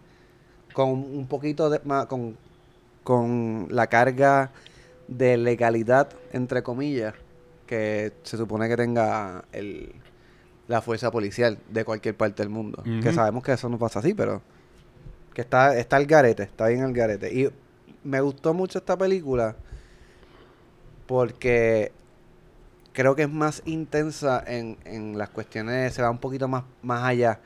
[0.72, 2.36] Con un poquito de más, con,
[3.02, 4.50] con la carga
[5.08, 7.14] de legalidad, entre comillas,
[7.66, 9.94] que se supone que tenga el,
[10.68, 12.82] la fuerza policial de cualquier parte del mundo.
[13.02, 14.42] Que sabemos que eso no pasa así, pero
[15.34, 17.32] que está, está al garete, está bien al garete.
[17.32, 17.50] Y
[18.08, 19.54] me gustó mucho esta película
[21.06, 21.92] porque
[22.92, 27.04] creo que es más intensa en, en las cuestiones, se va un poquito más, más
[27.04, 27.38] allá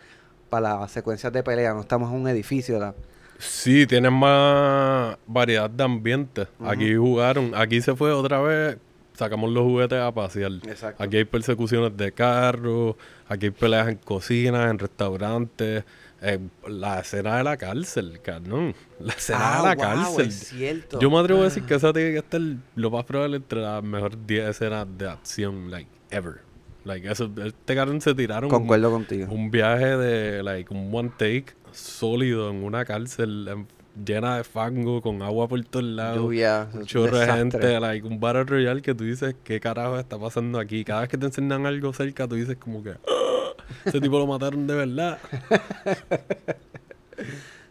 [0.48, 2.78] para las secuencias de pelea, no estamos en un edificio.
[2.78, 2.94] la-
[3.38, 6.46] Sí, tienen más variedad de ambientes.
[6.64, 8.76] Aquí jugaron, aquí se fue otra vez,
[9.14, 10.52] sacamos los juguetes a pasear.
[10.66, 11.02] Exacto.
[11.02, 12.94] Aquí hay persecuciones de carros,
[13.28, 15.82] aquí hay peleas en cocinas, en restaurantes,
[16.22, 18.74] eh, la escena de la cárcel, cabrón.
[19.00, 19.76] La escena de la Ah, wow,
[20.16, 20.26] cárcel.
[20.28, 21.00] es cierto.
[21.00, 22.40] Yo me atrevo a decir que esa tiene que estar
[22.76, 26.40] lo más probable entre las mejores 10 escenas de acción, like, ever.
[26.84, 29.32] Like, eso, este cabrón se tiraron un, Concuerdo contigo.
[29.32, 33.66] un viaje de, like, un one take sólido en una cárcel en-
[34.04, 36.16] llena de fango, con agua por todos lados.
[36.16, 40.18] Lluvia, Un chorro de gente, like, un Battle Royale que tú dices, ¿qué carajo está
[40.18, 40.82] pasando aquí?
[40.84, 43.31] Cada vez que te enseñan algo cerca, tú dices como que, "Ah,
[43.84, 45.18] ese tipo lo mataron de verdad.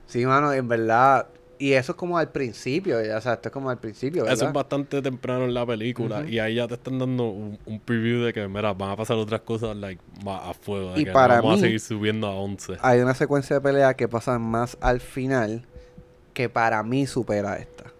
[0.07, 1.27] Sí, mano, en verdad.
[1.57, 4.33] Y eso es como al principio, o sea, esto es como al principio, ¿verdad?
[4.35, 6.27] Eso es bastante temprano en la película.
[6.27, 9.17] Y ahí ya te están dando un, un preview de que, mira, van a pasar
[9.17, 10.93] otras cosas, like, más a fuego.
[10.93, 12.77] De Y que para vamos mí- a seguir subiendo a 11.
[12.81, 15.63] Hay una secuencia de pelea que pasa más al final
[16.33, 17.91] que para mí supera esta.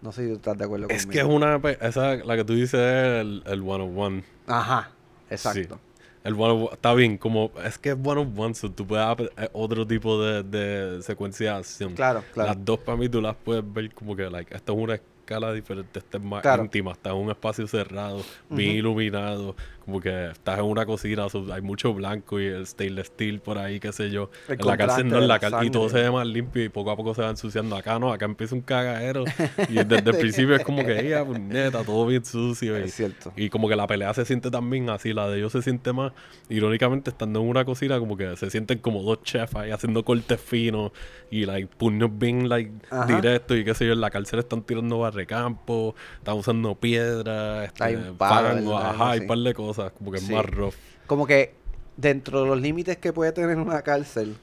[0.00, 1.12] No sé si tú estás de acuerdo Es conmigo.
[1.12, 1.60] que es una...
[1.86, 4.24] Esa, la que tú dices es el, el one on one.
[4.46, 4.90] Ajá,
[5.28, 5.78] exacto.
[6.24, 8.86] El one on one- está bien, como es que es one on one, so tú
[8.86, 9.04] puedes
[9.36, 11.94] eh, otro tipo de, de secuencia de acción.
[11.94, 12.50] Claro, claro.
[12.54, 15.52] Las dos para mí tú las puedes ver como que, like, esta es una escala
[15.52, 16.62] diferente, esta es más Claro.
[16.64, 21.60] íntima, está en un espacio cerrado, bien iluminado, como que estás en una cocina, hay
[21.60, 24.30] mucho blanco y el stainless steel por ahí, qué sé yo.
[24.48, 26.68] El en la cárcel no, en la cárcel, y todo se ve más limpio y
[26.68, 27.76] poco a poco se va ensuciando.
[27.76, 29.24] Acá no, acá empieza un cagadero
[29.68, 32.78] y desde el principio es como que, ella, neta, todo bien sucio.
[32.78, 33.32] Y, Es cierto.
[33.36, 36.12] y como que la pelea se siente también así, la de ellos se siente más,
[36.48, 40.40] irónicamente estando en una cocina, como que se sienten como dos chefs ahí haciendo cortes
[40.40, 40.92] finos
[41.30, 42.70] y like puños bien like
[43.06, 47.96] directos y qué sé yo, en la cárcel están tirando barrecampo, están usando piedra, este,
[47.96, 48.58] ¿verdad?
[48.78, 49.20] ajá, Sí.
[49.20, 50.26] un par de cosas, como que Sí.
[50.26, 50.74] es más rough.
[51.06, 51.54] Como que
[51.96, 54.36] dentro de los límites que puede tener una cárcel,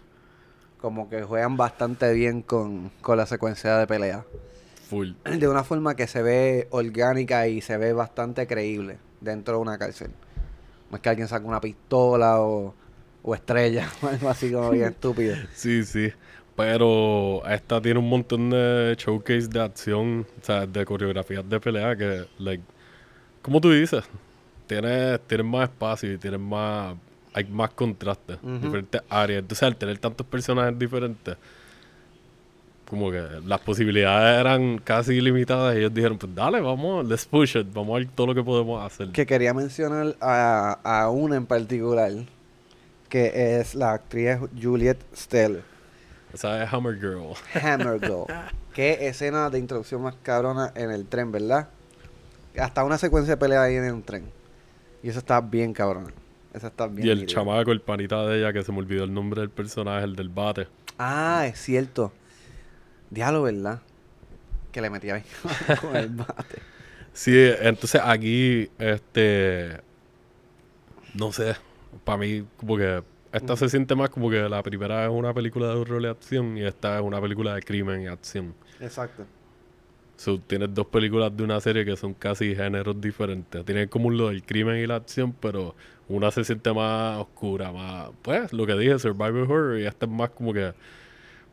[0.82, 4.24] como que juegan bastante bien con, con la secuencia de pelea.
[4.90, 5.12] Full.
[5.40, 9.78] De una forma que se ve orgánica y se ve bastante creíble dentro de una
[9.78, 10.12] cárcel.
[10.90, 12.74] No es que alguien saque una pistola o,
[13.22, 15.36] o estrella o algo así como bien estúpido.
[15.54, 16.12] Sí, sí.
[16.56, 21.96] Pero esta tiene un montón de showcase de acción, o sea, de coreografías de pelea
[21.96, 22.64] que, like,
[23.42, 24.04] como tú dices,
[24.70, 26.96] tienes, tienes más espacio y tienes más,
[27.34, 28.60] hay más contrastes, Ujú.
[28.60, 29.40] diferentes áreas.
[29.42, 31.36] Entonces, al tener tantos personajes diferentes,
[32.88, 37.58] como que las posibilidades eran casi ilimitadas y ellos dijeron, pues dale, vamos, let's push
[37.58, 39.10] it, vamos a ver todo lo que podemos hacer.
[39.12, 42.12] Que quería mencionar a, a una en particular,
[43.10, 45.64] que es la actriz Juliette Steller.
[46.34, 47.34] Esa es Hammer Girl.
[47.64, 48.26] Hammer Girl.
[48.74, 51.70] Qué escena de introducción más cabrona en el tren, ¿verdad?
[52.60, 54.24] Hasta una secuencia de pelea ahí en el tren.
[55.04, 56.12] Y eso está bien cabrona.
[56.54, 57.08] Esa está bien.
[57.08, 60.04] y el chamaco, el panita de ella, que se me olvidó el nombre del personaje,
[60.04, 60.68] el del bate.
[60.98, 62.12] Ah, es cierto.
[63.10, 63.82] Diálogo, ¿verdad?
[64.72, 65.26] Que le metía bien
[65.82, 66.60] con el bate.
[67.14, 69.82] Sí, entonces aquí, este,
[71.14, 71.56] no sé,
[72.04, 75.68] para mí como que esta se siente más como que la primera es una película
[75.68, 78.56] de horror y acción y esta es una película de crimen y acción.
[78.80, 79.26] Exacto.
[80.20, 83.64] So, tienes dos películas de una serie que son casi géneros diferentes.
[83.64, 85.76] Tienen como lo del crimen y la acción, pero
[86.10, 90.12] una se siente más oscura, más, pues, lo que dije, survival horror y esta es
[90.12, 90.74] más como que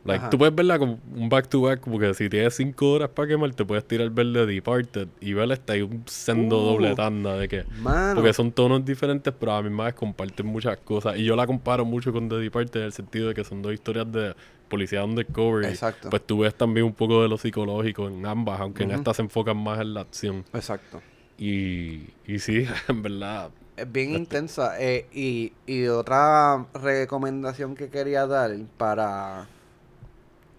[0.05, 0.31] Like, Ajá.
[0.31, 3.27] tú puedes verla como un back to back, como que si tienes cinco horas para
[3.27, 6.65] quemar, te puedes tirar ver de Departed y ver esta hay un sendo Uh.
[6.75, 8.15] doble tanda de que Mano.
[8.15, 11.17] porque son tonos diferentes, pero a la misma vez comparten muchas cosas.
[11.19, 13.73] Y yo la comparo mucho con The Departed en el sentido de que son dos
[13.75, 14.35] historias de
[14.69, 15.65] policía undercover.
[15.69, 16.11] Exacto.
[16.11, 19.23] Pues tú ves también un poco de lo psicológico en ambas, aunque en esta se
[19.23, 20.45] enfocan más en la acción.
[20.53, 21.01] Exacto.
[21.39, 23.51] Y, y sí, en verdad.
[23.77, 24.81] Es bien intensa.
[24.81, 29.47] eh, y, y otra recomendación que quería dar para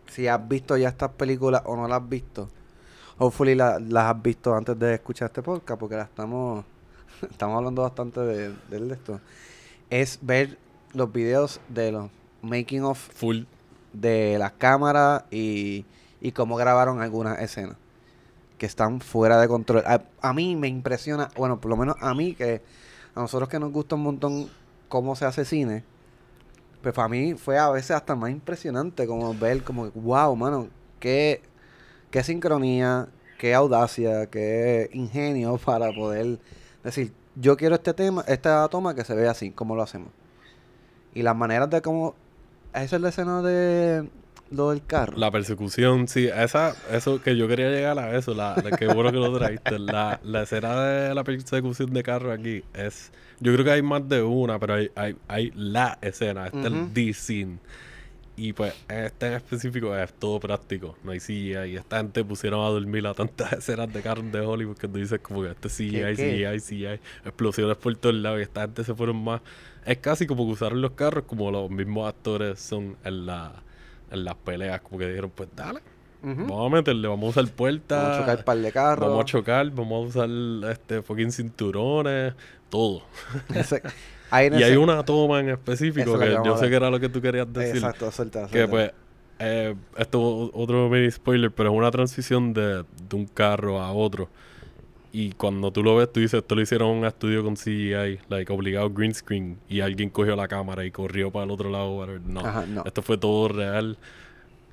[0.08, 2.49] si has visto ya estas películas o no las has visto.
[3.18, 6.64] Hopefully la- las has visto antes de escuchar este podcast porque la estamos
[7.30, 9.20] estamos hablando bastante de, de esto.
[9.89, 10.58] Es ver
[10.93, 12.10] los videos de los
[12.43, 13.43] making of Full.
[14.02, 15.86] De las cámaras y,
[16.22, 17.78] y cómo grabaron algunas escenas
[18.58, 19.84] que están fuera de control.
[19.86, 22.62] A, mí me impresiona, bueno, por lo menos a mí, que
[23.16, 24.50] a nosotros que nos gusta un montón
[24.89, 25.84] cómo se hace cine,
[26.82, 30.70] pues para mí fue a veces hasta más impresionante como ver como, wow, mano,
[31.00, 31.41] qué,
[32.12, 36.39] qué sincronía, qué audacia, qué ingenio para poder
[36.84, 40.10] decir, yo quiero este tema, esta toma que se vea así, como lo hacemos.
[41.14, 42.16] Y las maneras de cómo...
[42.84, 44.07] Esa es la escena de
[44.51, 45.17] lo del carro.
[45.17, 49.11] La persecución, sí, esa, eso que yo quería llegar a eso, la, la- qué bueno
[49.11, 49.78] que lo traíste.
[49.80, 54.07] La, la escena de la persecución de carro aquí es, yo creo que hay más
[54.07, 56.75] de una, pero hay, hay, hay la escena, este es Ujú.
[56.75, 57.57] el D scene.
[58.39, 61.71] Y pues este en específico es todo práctico, no hay CGI.
[61.71, 64.99] Y esta gente pusieron a dormir a tantas escenas de carros de Hollywood que tú
[64.99, 66.15] dices como que este CGI.
[66.15, 69.41] CGI, CGI, explosiones por todos lados y esta gente se fueron más...
[69.85, 73.63] Es casi como que usaron los carros como los mismos actores son en la
[74.09, 75.81] en las peleas, como que dijeron, pues dale,
[76.23, 76.41] Ujú.
[76.47, 79.05] vamos a meterle, vamos a usar puertas, Vamos a chocar par de carros.
[79.09, 80.29] vamos a chocar, vamos a usar
[80.71, 82.33] este fucking cinturones,
[82.69, 83.03] todo.
[83.53, 83.81] Ese-
[84.32, 87.21] Y hay una toma en específico que que yo sé que era lo que tú
[87.21, 87.75] querías decir.
[87.78, 88.67] Exacto, suelta, que suelta.
[88.69, 88.91] pues
[89.39, 93.91] Eh, esto es otro mini spoiler, pero es una transición de, de un carro a
[93.91, 94.30] otro.
[95.11, 98.19] Y cuando tú lo ves, tú dices, esto lo hicieron en un estudio con CGI,
[98.30, 102.05] like obligado green screen, y alguien cogió la cámara y corrió para el otro lado.
[102.25, 102.84] No, Ajá, no.
[102.86, 103.97] esto fue todo real.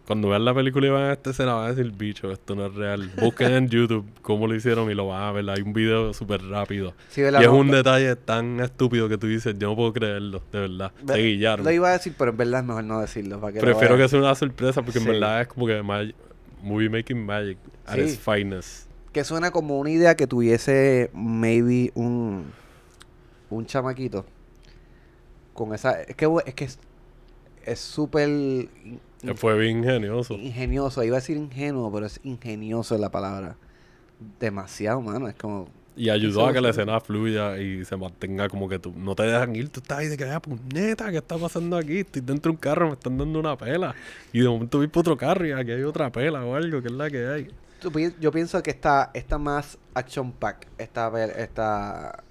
[0.07, 2.66] Cuando vean la película y van a esta escena, van a decir, bicho, esto no
[2.66, 3.11] es real.
[3.18, 5.48] Busquen en YouTube cómo lo hicieron y lo van a ver.
[5.48, 6.92] Hay un video súper rápido.
[7.09, 7.22] Sí.
[7.22, 10.92] Y es un detalle tan estúpido que tú dices, yo no puedo creerlo, de verdad.
[11.02, 11.64] Ve- Te guillaron.
[11.64, 13.40] Lo iba a decir, pero en verdad es mejor no decirlo.
[13.40, 15.07] Para que Prefiero que sea una sorpresa porque Sí.
[15.07, 16.14] en verdad es como que mag-
[16.62, 18.00] movie making magic at Sí.
[18.02, 18.88] its finest.
[19.12, 22.52] Que suena como una idea que tuviese maybe un,
[23.48, 24.26] un chamaquito.
[25.55, 26.02] Con esa...
[26.02, 26.78] Es que es que es
[27.64, 28.28] es súper
[29.37, 30.35] Fue bien ingenioso.
[30.35, 31.03] ingenioso.
[31.03, 33.57] Iba a decir ingenuo, pero es ingenioso la palabra.
[34.41, 35.29] Demasiado, mano.
[35.29, 35.68] Es como...
[35.97, 39.22] Y ayudó a que la escena fluya y se mantenga como que tú no te
[39.22, 39.68] dejan ir.
[39.68, 42.01] Tú estás ahí de que, ah, puñeta, ¿qué está pasando aquí?
[42.01, 43.95] Estoy dentro de un carro, me están dando una pela.
[44.33, 46.89] Y de momento vi por otro carro y aquí hay otra pela o algo, que
[46.89, 47.49] es la que hay.
[48.20, 52.25] Yo pienso que está, está más action pack esta, esta,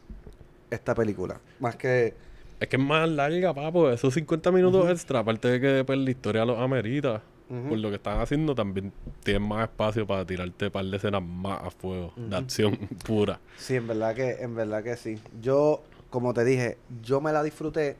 [0.69, 1.39] esta película.
[1.59, 2.32] Más que...
[2.59, 3.89] Es que es más larga, papo.
[3.89, 7.21] Esos 50 minutos extra, aparte de que pues, la historia los amerita.
[7.49, 7.69] Ujú.
[7.69, 8.91] Por lo que están haciendo, también
[9.23, 12.13] tienen más espacio para tirarte un par de escenas más a fuego.
[12.15, 13.39] De acción pura.
[13.57, 15.19] Sí, en verdad que, en verdad que sí.
[15.41, 17.97] Yo, como te dije, yo me la disfruté.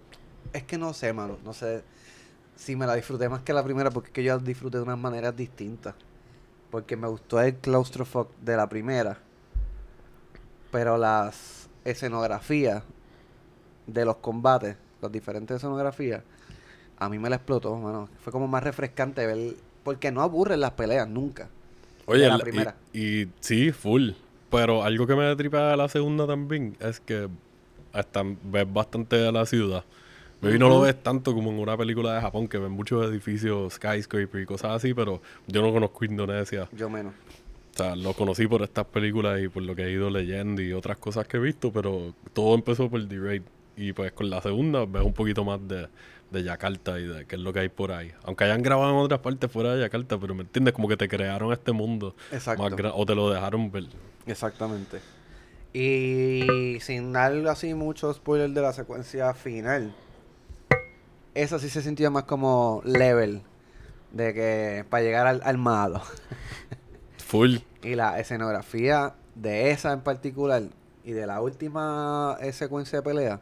[0.54, 1.38] Es que no sé, mano.
[1.43, 1.84] No sé
[2.56, 4.84] si me la disfruté más que la primera, porque es que yo la disfruté de
[4.84, 5.95] unas maneras distintas.
[6.72, 9.18] Porque me gustó el claustrofog de la primera.
[10.72, 12.84] Pero las escenografías
[13.88, 16.23] de los combates, las diferentes escenografías,
[16.97, 18.07] a mí me la explotó, mano.
[18.21, 19.55] Fue como más refrescante ver.
[19.84, 21.49] Porque no aburren las peleas nunca.
[22.05, 22.75] Oye, la y- primera.
[22.93, 24.11] Y, sí, full.
[24.49, 27.27] Pero algo que me tripea de la segunda también es que
[27.91, 29.84] hasta ves bastante de la ciudad.
[30.41, 33.73] Maybe no lo ves tanto como en una película de Japón que ven muchos edificios,
[33.73, 36.67] skyscraper y cosas así, pero yo no conozco Indonesia.
[36.73, 37.13] Yo menos.
[37.73, 40.73] O sea, lo conocí por estas películas y por lo que he ido leyendo y
[40.73, 43.41] otras cosas que he visto, pero todo empezó por The Raid.
[43.76, 45.88] Y pues con la segunda ves un poquito más de,
[46.32, 48.11] de Yakarta y de qué es lo que hay por ahí.
[48.24, 51.07] Aunque hayan grabado en otras partes fuera de Yakarta, pero me entiendes, como que te
[51.07, 52.63] crearon este mundo Exacto.
[52.63, 53.86] más o te lo dejaron ver.
[54.26, 54.99] Exactamente.
[55.74, 59.95] Y sin dar así mucho spoiler de la secuencia final,
[61.34, 63.41] esa sí se sentía más como level
[64.11, 66.01] de que para llegar al, al malo.
[67.17, 67.57] Full.
[67.82, 70.63] Y la escenografía de esa en particular
[71.03, 73.41] y de la última eh, secuencia de pelea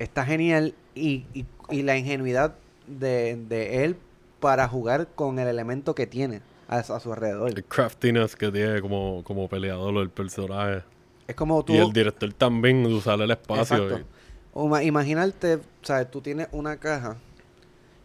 [0.00, 2.56] está genial y, y- y la ingenuidad
[2.88, 3.96] de, de él
[4.40, 7.50] para jugar con el elemento que tiene a, a su alrededor.
[7.50, 10.82] El craftiness que tiene como, como peleador el personaje.
[11.28, 11.74] Es como tú...
[11.74, 13.84] Y el director también usar el espacio.
[13.88, 14.06] Exacto.
[14.52, 17.16] O ma- imaginarte, sabes, tú tienes una caja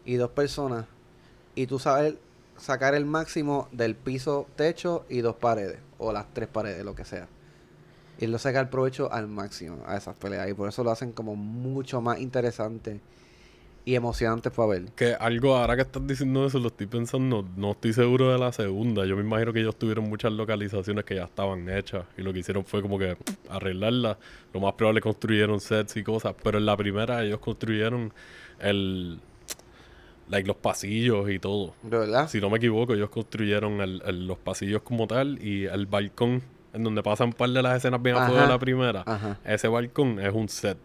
[0.05, 0.85] y dos personas
[1.55, 2.15] y tú sabes
[2.57, 7.05] sacar el máximo del piso, techo y dos paredes o las tres paredes, lo que
[7.05, 7.27] sea.
[8.19, 10.91] Y él lo saca el provecho al máximo a esas peleas y por eso lo
[10.91, 13.01] hacen como mucho más interesante
[13.83, 14.85] y emocionante para ver.
[14.95, 18.51] Que algo, ahora que estás diciendo eso, lo estoy pensando, no estoy seguro de la
[18.51, 19.05] segunda.
[19.05, 22.39] Yo me imagino que ellos tuvieron muchas localizaciones que ya estaban hechas y lo que
[22.39, 23.15] hicieron fue como que
[23.49, 24.17] arreglarlas.
[24.53, 28.11] Lo más probable construyeron sets y cosas, pero en la primera ellos construyeron
[28.59, 29.19] el,
[30.29, 31.75] like, los pasillos y todo.
[31.83, 32.27] ¿De verdad?
[32.27, 36.41] Si no me equivoco, ellos construyeron el- el- los pasillos como tal y el balcón
[36.75, 39.03] en donde pasan un par de las escenas bien a fuego de la primera.
[39.05, 39.37] Ajá.
[39.45, 40.77] Ese balcón es un set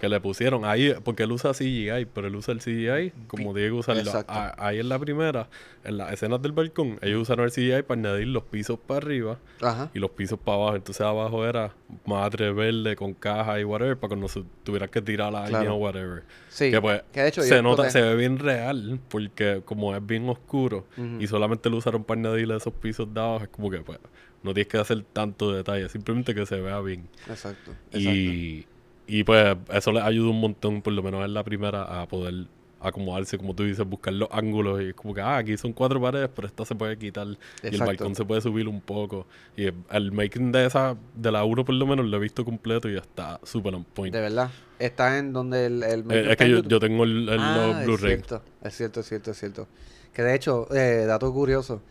[0.00, 3.68] que le pusieron ahí, porque él usa CGI, pero él usa el CGI como tiene
[3.68, 4.00] que usarlo.
[4.00, 4.32] Exacto.
[4.32, 5.48] A- Ahí en la primera,
[5.84, 9.36] en las escenas del balcón, ellos usaron el CGI para añadir los pisos para arriba
[9.60, 9.90] Ajá.
[9.92, 10.76] y los pisos para abajo.
[10.76, 11.74] Entonces abajo era
[12.06, 15.74] madre verde con caja y whatever, para cuando se tuvieras que tirar a alguien o
[15.76, 16.22] whatever.
[16.48, 16.70] Sí.
[16.70, 20.26] Que pues que de hecho se nota, se ve bien real, porque como es bien
[20.30, 20.86] oscuro
[21.18, 23.98] y solamente lo usaron para añadirle esos pisos de abajo, es como que pues
[24.42, 27.08] no tienes que hacer tanto detalle, simplemente que se vea bien.
[27.28, 27.72] Exacto.
[27.72, 27.98] exacto.
[27.98, 28.66] Y,
[29.06, 32.46] y pues eso les ayuda un montón, por lo menos en la primera, a poder
[32.82, 34.80] acomodarse, como tú dices, buscar los ángulos.
[34.80, 37.26] Y es como que, ah, aquí son cuatro paredes, pero esta se puede quitar.
[37.62, 39.26] Y el balcón se puede subir un poco.
[39.56, 42.88] Y el- making de esa, de la 1 por lo menos, lo he visto completo
[42.88, 44.14] y está súper on point.
[44.14, 44.50] De verdad.
[44.78, 45.82] Está en donde el...
[45.82, 48.14] el Eh, es que yo, yo tengo el, el Ah, los es Blu-ray.
[48.14, 49.68] cierto, es cierto, es cierto, es cierto.
[50.14, 51.82] Que de hecho, eh, dato curioso,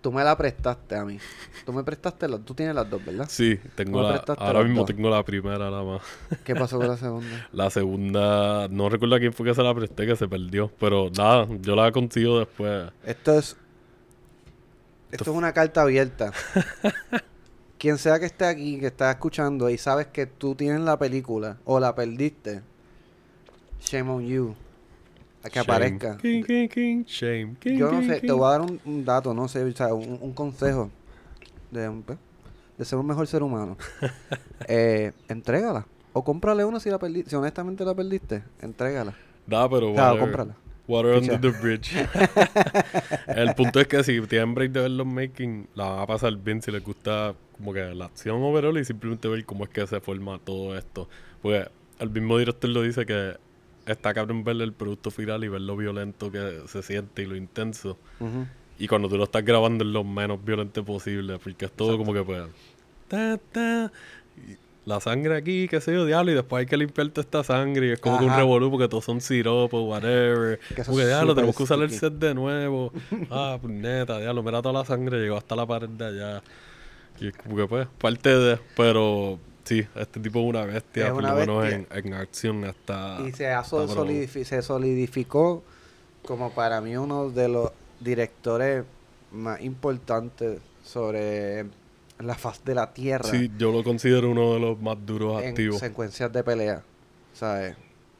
[0.00, 1.18] tú me la prestaste a mí.
[1.66, 3.26] Tú me prestaste, las- tú tienes las dos, ¿verdad?
[3.28, 4.86] Sí, tengo la, ahora mismo dos.
[4.86, 6.02] tengo la primera nada más.
[6.44, 7.48] ¿Qué pasó con la segunda?
[7.52, 10.70] La segunda, no recuerdo a quién fue que se la presté, que se perdió.
[10.78, 12.90] Pero nada, yo la consigo después.
[13.04, 13.56] Esto es...
[15.10, 16.32] Esto es una carta abierta.
[17.78, 21.58] Quien sea que esté aquí, que está escuchando y sabes que tú tienes la película
[21.64, 22.60] o la perdiste,
[23.80, 24.54] shame on you.
[25.42, 25.62] Que Shame.
[25.62, 26.16] aparezca.
[26.18, 27.56] King, king, king, shame.
[27.60, 29.72] King, Yo no king, sé, te voy a dar un, un dato, no sé, o
[29.72, 30.90] sea, un, un consejo
[31.70, 32.18] de, un- pues,
[32.76, 33.76] de ser un mejor ser humano.
[34.68, 35.86] eh, entrégala.
[36.12, 37.30] O cómprale una si la perdiste.
[37.30, 39.14] Si honestamente la perdiste, entrégala.
[39.46, 40.20] Da, pero O sea, whatever.
[40.20, 40.56] cómprala.
[40.86, 41.92] Water under the bridge.
[43.26, 46.34] el punto es que si tienen break de ver los making, la van a pasar
[46.36, 49.86] bien si les gusta como que la acción overall y simplemente ver cómo es que
[49.86, 51.08] se forma todo esto.
[51.42, 51.68] Porque
[51.98, 53.36] el mismo director lo dice que
[53.92, 57.36] está cabrón ver el producto final y ver lo violento que se siente y lo
[57.36, 57.98] intenso.
[58.78, 62.12] Y cuando tú lo estás grabando es lo menos violento posible, porque es todo como
[62.12, 62.44] que pues...
[63.08, 63.90] Ta, ta,
[64.88, 67.90] la sangre aquí, qué sé yo, diablo, y después hay que limpiarte esta sangre y
[67.90, 70.58] es como que un revolú porque todos son siropos, whatever.
[70.74, 72.92] Que eso Como que es diablo, tenemos que usar el set de nuevo.
[73.30, 76.42] ah, pues neta, diablo, mira toda la sangre, llegó hasta la pared de allá.
[77.20, 78.58] Y es como que pues, parte de...
[78.76, 82.64] Pero sí, este tipo es una bestia, Es por una lo menos en, en acción
[82.64, 83.18] hasta...
[83.26, 84.08] y se, ha sol- está bravo.
[84.08, 85.62] solidifi- se solidificó
[86.26, 88.84] como para mí uno de los directores
[89.32, 91.66] más importantes sobre
[92.18, 95.50] la faz de la tierra Sí, yo lo considero uno de los más duros en
[95.50, 95.78] activos.
[95.78, 96.82] secuencias de pelea.
[97.34, 97.76] ¿Sabes?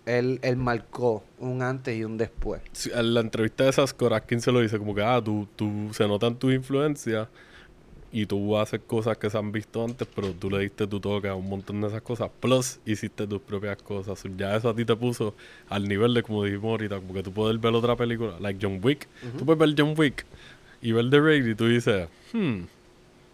[0.07, 2.63] Él, él marcó un antes y un después.
[2.73, 6.07] Sí, en la entrevista de Raskin se lo dice como que, ah, tú, tú se
[6.07, 7.29] notan tu influencia
[8.11, 11.29] y tú haces cosas que se han visto antes, pero tú le diste tu toque
[11.29, 12.31] a un montón de esas cosas.
[12.41, 14.23] Plus, hiciste tus propias cosas.
[14.37, 15.35] Ya eso a ti te puso
[15.69, 18.81] al nivel de, como dijimos ahorita, como que tú puedes ver otra película, like John
[18.83, 19.07] Wick.
[19.37, 20.25] Tú puedes ver John Wick
[20.81, 22.61] y ver The Raid y tú dices, hmm,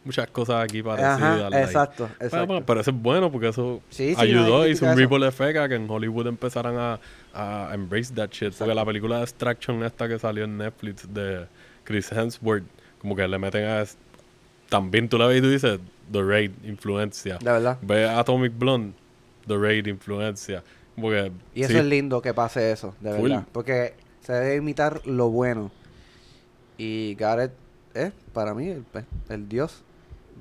[0.05, 1.21] muchas cosas aquí parecidas.
[1.21, 1.63] Ajá, like.
[1.63, 2.63] exacto, Pero, exacto.
[2.67, 5.57] pero eso es bueno porque eso Sí, sí, ayudó no y hizo un ripple effect
[5.57, 7.01] a que en Hollywood empezaran a,
[7.33, 8.53] a embrace that shit.
[8.55, 11.47] Porque la película de Extraction esta que salió en Netflix de
[11.85, 12.65] Chris Hemsworth,
[12.99, 13.85] como que le meten a...
[14.75, 15.79] También tú la ves y tú dices,
[16.11, 17.39] The Raid, influencia.
[17.39, 17.79] De verdad.
[17.81, 18.93] Ve Atomic Blonde,
[19.47, 20.65] The Raid, influencia.
[20.97, 21.31] Como que...
[21.55, 23.31] Y eso sí, es lindo que pase eso, de Full.
[23.31, 23.47] verdad.
[23.53, 25.71] Porque se debe imitar lo bueno.
[26.77, 27.53] Y Gareth
[27.95, 29.85] es, para mí, el, pues, el dios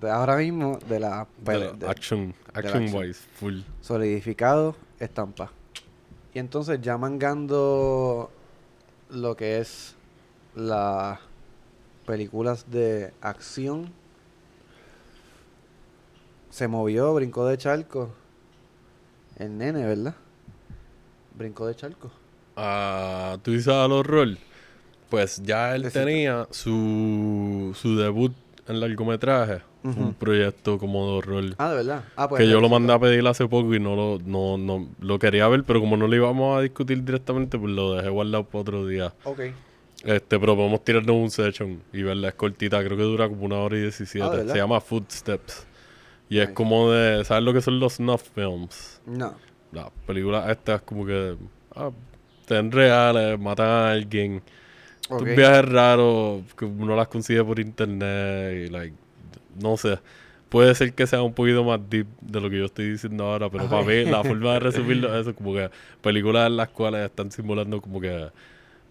[0.02, 3.60] de ahora mismo de la, de la de- action, la action wise, full.
[3.82, 5.52] solidificado, estampa.
[6.34, 8.32] Y entonces ya mangando
[9.12, 9.96] lo que es
[10.56, 11.20] las
[12.08, 13.94] películas de acción.
[16.54, 18.12] Se movió, brincó de charco.
[19.40, 20.14] El nene, ¿verdad?
[21.36, 22.12] Brincó de charco.
[22.56, 24.38] Ah, tú dices al horror.
[25.10, 28.34] Pues ya él tenía su, su debut
[28.68, 29.62] en largometraje.
[29.84, 31.44] Un proyecto como de horror.
[31.58, 32.04] Ah, de verdad.
[32.16, 34.88] Ah, pues que yo lo mandé a pedir hace poco y no lo, no, no,
[35.02, 38.44] lo quería ver, pero como no lo íbamos a discutir directamente, pues lo dejé guardado
[38.46, 39.12] para otro día.
[39.24, 39.40] Ok.
[40.04, 43.58] Este, pero podemos tirarnos un session y verla, es cortita, creo que dura como una
[43.58, 44.30] hora y Ah, diecisiete.
[44.30, 44.54] ¿de verdad?
[44.54, 45.66] Se llama Footsteps.
[46.30, 49.02] Y es como de, ¿sabes lo que son los snuff films?
[49.06, 49.36] No.
[49.72, 51.36] Las películas estas como que
[51.76, 51.92] ah,
[52.48, 54.42] sean reales, matan a alguien.
[55.02, 58.96] Estos viajes raros que uno las consigue por internet y like,
[59.62, 60.00] no sé.
[60.50, 63.50] Puede ser que sea un poquito más deep de lo que yo estoy diciendo ahora,
[63.50, 65.70] pero para mí la forma de resumirlo es eso, como que
[66.02, 68.30] películas en las cuales están simulando como que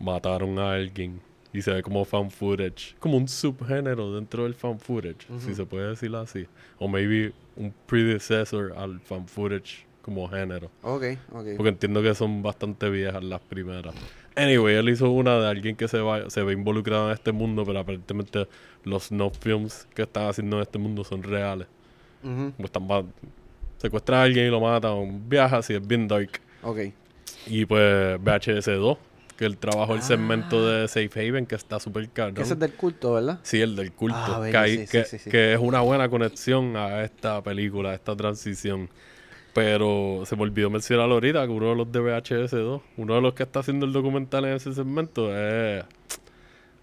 [0.01, 1.21] mataron a alguien
[1.53, 5.65] y se ve como fan footage, como un subgénero dentro del fan footage, si se
[5.67, 6.47] puede decir así,
[6.79, 10.71] o maybe un predecessor al fan footage como género.
[10.83, 11.47] Ok, ok.
[11.57, 13.95] Porque entiendo que son bastante viejas las primeras.
[14.35, 17.65] Anyway, él hizo una de alguien que se, va, se ve involucrado en este mundo,
[17.67, 18.49] pero aparentemente
[18.85, 21.69] los no films que están haciendo en este mundo son reales.
[22.25, 23.05] Ujú, Como están ma-
[23.77, 26.41] secuestran a alguien y lo matan, un viaje así, es bien dark.
[26.63, 26.79] Ok.
[27.47, 28.97] Y pues VHS2,
[29.37, 32.35] que él trabajó el segmento de Safe Haven, que está súper caro.
[32.35, 33.41] Que ese es del culto, ¿verdad?
[33.43, 34.17] Sí, el del culto.
[34.19, 35.31] Ah, que, sí, sí, que, sí, sí.
[35.31, 38.89] que es una buena conexión a esta película, a esta transición.
[39.55, 43.35] Pero se me olvidó mencionar ahorita que uno de los de VHS2, uno de los
[43.35, 45.85] que está haciendo el documental en ese segmento es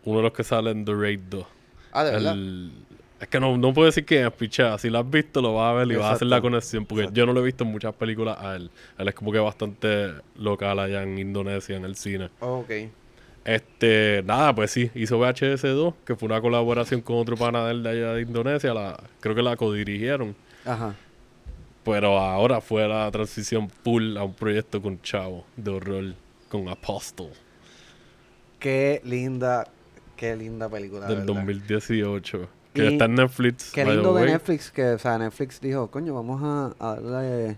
[0.06, 1.46] uno de los que sale en The Raid 2.
[1.92, 2.36] Ah, de verdad.
[3.20, 4.78] Es que no, no puedo decir quién es, pichea.
[4.78, 6.86] Si lo has visto, lo vas a ver y vas a hacer la conexión.
[6.86, 7.18] Porque Exacto.
[7.18, 8.72] yo no lo he visto en muchas películas a él.
[8.98, 12.30] Él es como que bastante local allá en Indonesia, en el cine.
[12.40, 12.72] Ok.
[13.46, 17.84] Este, nada, pues sí, hizo VHS2, que fue una colaboración con otro pana de él
[17.84, 20.94] de allá de Indonesia, la, creo que la codirigieron, Ajá.
[21.84, 26.14] pero ahora fue la transición full a un proyecto con Chavo, de horror,
[26.50, 27.30] con Apostle,
[28.60, 29.66] Qué linda,
[30.18, 31.08] qué linda película.
[31.08, 31.34] de del verdad.
[31.36, 33.72] 2018, que Y está en Netflix.
[33.72, 34.26] Qué lindo de.
[34.26, 37.58] Netflix que, o sea, Netflix dijo, coño, vamos a, a darle...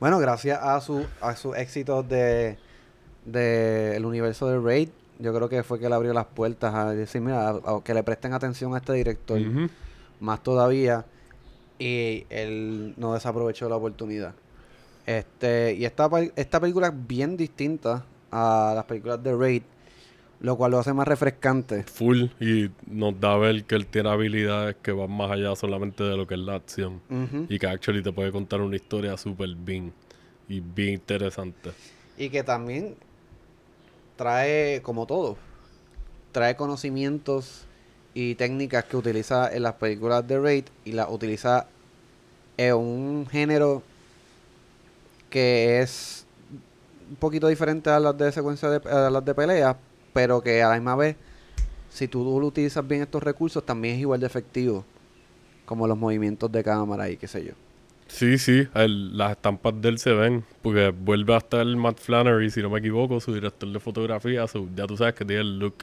[0.00, 2.58] Bueno, gracias a su a sus éxitos de,
[3.24, 6.92] de el universo de Raid, yo creo que fue que le abrió las puertas a
[6.92, 9.38] decir, mira, a- a que le presten atención a este director,
[10.20, 11.06] más todavía,
[11.78, 14.34] y él no desaprovechó la oportunidad.
[15.06, 19.62] Este, y esta, esta película es bien distinta a las películas de Raid,
[20.40, 21.82] lo cual lo hace más refrescante.
[21.84, 26.04] Full y nos da a ver que él tiene habilidades que van más allá solamente
[26.04, 27.00] de lo que es la acción.
[27.48, 29.92] Y que actually te puede contar una historia súper bien
[30.48, 31.72] y bien interesante.
[32.18, 32.94] Y que también
[34.16, 35.36] trae, como todo,
[36.32, 37.64] trae conocimientos
[38.14, 41.66] y técnicas que utiliza en las películas de Raid y las utiliza
[42.56, 43.82] en un género
[45.28, 46.24] que es
[47.10, 49.76] un poquito diferente a las de secuencia de, a las de pelea,
[50.16, 51.14] pero que a la misma vez,
[51.90, 54.82] si tú utilizas bien estos recursos, también es igual de efectivo.
[55.66, 57.52] Como los movimientos de cámara y qué sé yo.
[58.08, 62.48] Sí, sí, el- las estampas de él se ven, porque vuelve a estar Matt Flannery,
[62.50, 65.58] si no me equivoco, su director de fotografía, so ya tú sabes que tiene el
[65.58, 65.74] look.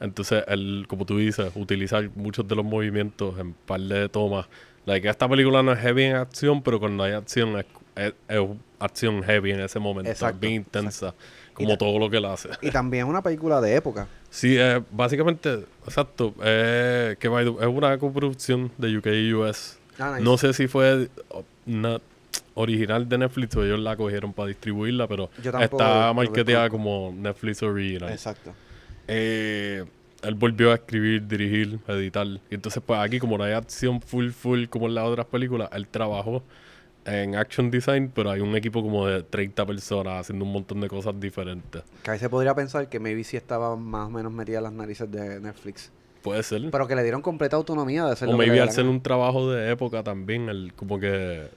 [0.00, 4.46] Entonces, él, como tú dices, utiliza muchos de los movimientos en par de tomas.
[4.86, 8.40] Like, esta película no es heavy en acción, pero cuando hay acción es, es- es
[8.80, 11.14] acción heavy en ese momento, Exacto, es bien intensa,
[11.54, 12.48] como todo lo que él hace.
[12.60, 14.06] Y también es una película de época.
[14.32, 19.78] Sí, eh, básicamente, exacto, eh, que es una coproducción de UK y US.
[19.98, 20.24] Ah, nice.
[20.24, 21.10] No sé si fue
[21.66, 22.00] una
[22.54, 25.30] original de Netflix o ellos la cogieron para distribuirla, pero
[25.60, 28.10] está marketeada como Netflix Original.
[28.10, 28.54] Exacto.
[29.06, 29.84] Eh,
[30.22, 32.26] él volvió a escribir, dirigir, editar.
[32.26, 35.68] Y entonces, pues aquí, como no hay acción full, full como en las otras películas,
[35.72, 36.42] él trabajó
[37.04, 40.88] en action design, pero hay un equipo como de 30 personas haciendo un montón de
[40.88, 41.82] cosas diferentes.
[42.02, 45.10] Que ahí se podría pensar que maybe sí estaba más o menos metida las narices
[45.10, 45.90] de Netflix.
[46.22, 46.70] Puede ser.
[46.70, 48.90] Pero que le dieron completa autonomía de hacer o lo maybe gana.
[48.90, 51.48] un trabajo de época también, él como que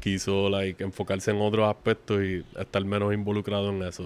[0.00, 4.04] quiso like enfocarse en otros aspectos y estar menos involucrado en eso.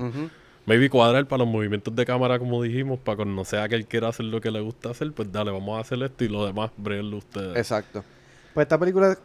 [0.67, 4.09] Maybe cuadrar para los movimientos de cámara, como dijimos, para cuando sea que él quiera
[4.09, 6.71] hacer lo que le gusta hacer, pues dale, vamos a hacer esto y lo demás,
[6.77, 7.57] bréguenlo ustedes.
[7.57, 8.05] Exacto.
[8.53, 9.17] Pues esta película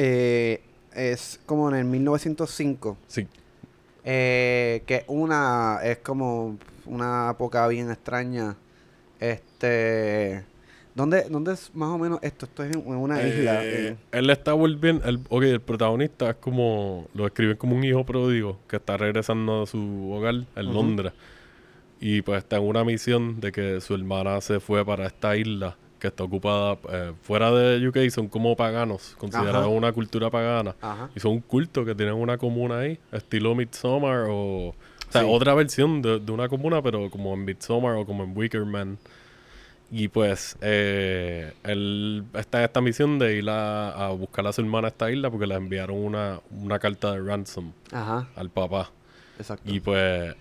[0.00, 0.60] eh,
[0.94, 2.96] es como en el 1905.
[3.08, 3.26] Sí,
[4.04, 8.56] eh, que una es como una época bien extraña.
[9.18, 10.44] Este.
[10.94, 12.46] ¿Dónde, dónde es más o menos esto?
[12.46, 13.64] Esto es en, una isla.
[13.64, 18.04] Eh, él está volviendo, el, ok, el protagonista es como, lo escriben como un hijo
[18.04, 20.72] pródigo que está regresando a su hogar en.
[20.72, 21.12] Londres.
[22.00, 25.76] Y pues está en una misión de que su hermana se fue para esta isla
[25.98, 29.68] que está ocupada eh, fuera de UK, son como paganos, considerados Ajá.
[29.68, 30.74] una cultura pagana.
[30.80, 31.10] Ajá.
[31.16, 34.68] Y son un culto que tienen una comuna ahí, estilo Midsommar o...
[34.68, 35.28] O sea, Sí.
[35.30, 38.98] otra versión de, de una comuna, pero como en Midsommar o como en Wicker Man.
[39.90, 44.60] Y pues, eh, él está en esta misión de ir a, a buscar a su
[44.60, 48.28] hermana a esta isla porque le enviaron una, una carta de ransom Ajá.
[48.36, 48.90] al papá.
[49.38, 49.62] Exacto.
[49.72, 50.34] Y pues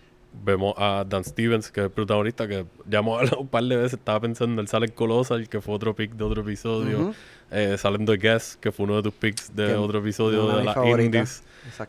[0.43, 3.75] vemos a Dan Stevens, que es el protagonista, que ya hemos hablado un par de
[3.75, 7.13] veces, estaba pensando, él sale en Colossal, que fue otro pick de otro episodio.
[7.49, 10.55] Eh, salen The Guest, que fue uno de tus picks de Que otro episodio de
[10.57, 10.99] mis las.
[10.99, 11.43] Indies.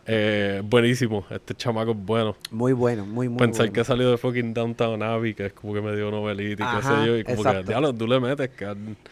[0.07, 2.37] Eh, buenísimo, este chamaco es bueno.
[2.51, 3.73] muy bueno, muy, muy Pensar bueno.
[3.75, 7.01] que salió de fucking Downtown Abbey, que es como que medio novelita y qué Ajá,
[7.01, 7.61] sé yo, y como exacto.
[7.61, 8.51] que, diablo, tú le metes,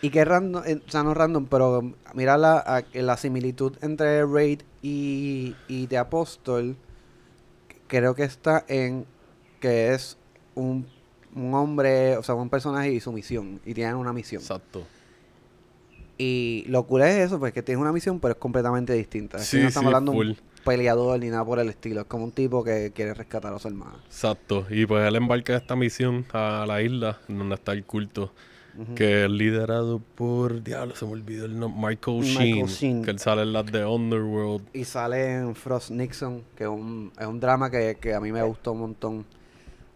[0.03, 1.83] Y que random, eh, o sea, no random, pero
[2.15, 6.75] mira la, la similitud entre Raid y, y The Apostle,
[7.87, 9.07] creo que está en
[9.67, 10.17] que es
[10.55, 10.87] un,
[11.35, 14.41] un hombre, o sea, un personaje y su misión, y tienen una misión.
[14.41, 14.85] Exacto.
[16.17, 19.41] Y lo cool es eso, pues que tiene una misión, pero es completamente distinta.
[19.41, 20.29] Sí, no estamos sí, hablando full.
[20.29, 23.59] un peleador ni nada por el estilo, es como un tipo que quiere rescatar a
[23.59, 23.97] su hermana.
[24.07, 24.67] Exacto.
[24.71, 28.33] Y pues él embarca esta misión a la isla donde está el culto,
[28.95, 33.05] que es liderado por, diablo, se me olvidó el nombre, Michael, Michael Sheen, Sheen.
[33.05, 34.69] que él sale en las de Underworld.
[34.75, 38.31] Y sale en Frost Nixon, que es un, es un drama que, que a mí
[38.31, 39.27] me gustó un montón.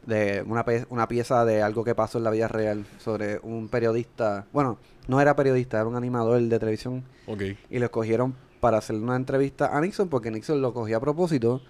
[0.07, 3.68] De una, pe- una pieza de algo que pasó en la vida real sobre un
[3.68, 4.46] periodista.
[4.53, 4.78] Bueno,
[5.09, 7.05] no era periodista, era un animador de televisión.
[7.26, 7.42] Ok.
[7.68, 11.61] Y lo escogieron para hacer una entrevista a Nixon porque Nixon lo cogía a propósito.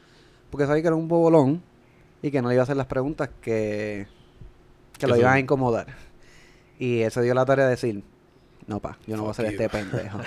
[0.51, 1.63] Porque sabía que era un bobolón
[2.23, 4.07] y que no le iba a hacer las preguntas que,
[4.99, 5.87] que lo iban a incomodar.
[6.79, 8.03] Y él se dio la tarea de decir:
[8.67, 10.19] No, pa, yo no voy a ser este pendejo.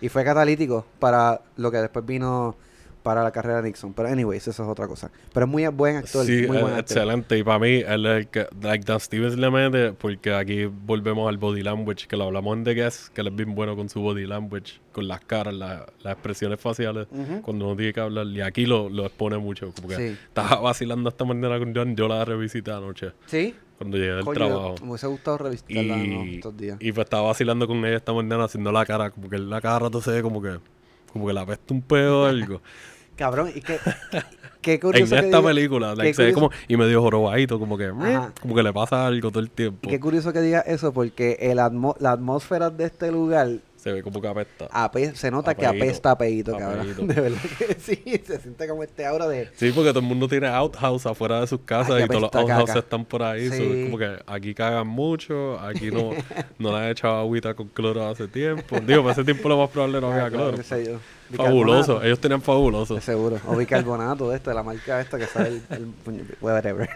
[0.00, 2.56] y fue catalítico para lo que después vino
[3.04, 3.92] para la carrera de Nixon.
[3.92, 5.12] Pero, anyways, eso es otra cosa.
[5.32, 6.26] Pero es muy buen actor.
[6.26, 6.78] Sí, muy buen actor.
[6.80, 7.38] excelente.
[7.38, 11.28] Y para mí, él es el que, like, Dan Stevens le mete, porque aquí volvemos
[11.28, 13.88] al body language, que lo hablamos en The Guest, que él es bien bueno con
[13.88, 17.06] su body language, con las caras, la- las expresiones faciales,
[17.42, 18.26] cuando uno tiene que hablar.
[18.26, 20.16] Y aquí lo, lo expone mucho, como que Sí.
[20.26, 23.54] estaba vacilando esta mañana con John, yo la revisité anoche, Sí.
[23.76, 24.76] cuando llegué del trabajo.
[24.82, 26.78] me hubiese gustado revisitarla estos días.
[26.80, 29.78] y pues estaba vacilando con ella esta mañana haciendo la cara, como que la cada
[29.80, 30.58] rato se ve como que,
[31.12, 32.62] como que la pesta un pedo o algo.
[33.16, 33.78] Cabrón, y que.
[34.64, 35.14] Qué en curioso.
[35.14, 38.32] que esta película, like, se ve como, y medio jorobadito, como que, Ajá.
[38.40, 39.80] como que le pasa algo todo el tiempo.
[39.82, 43.48] Y qué curioso que diga eso, porque el atmo- la atmósfera de este lugar
[43.84, 44.66] Se ve como que apesta.
[44.70, 47.06] Ape- se nota que apesta a peito, cabrón.
[47.06, 49.50] De verdad que sí, se siente como este aura de...
[49.56, 52.34] Sí, porque todo el mundo tiene outhouse afuera de sus casas Ay, y todos los
[52.34, 53.50] outhouses están por ahí.
[53.50, 53.62] Sí.
[53.62, 56.12] es como que aquí cagan mucho, aquí no,
[56.58, 58.80] no le han echado agüita con cloro hace tiempo.
[58.80, 60.56] Digo, para ese tiempo lo más probable no había cloro.
[60.56, 60.98] yo.
[61.36, 62.98] Fabuloso, ellos tenían fabuloso.
[63.02, 63.38] Seguro.
[63.46, 65.92] O bicarbonato de este, la marca esta que sale el...
[66.40, 66.88] whatever.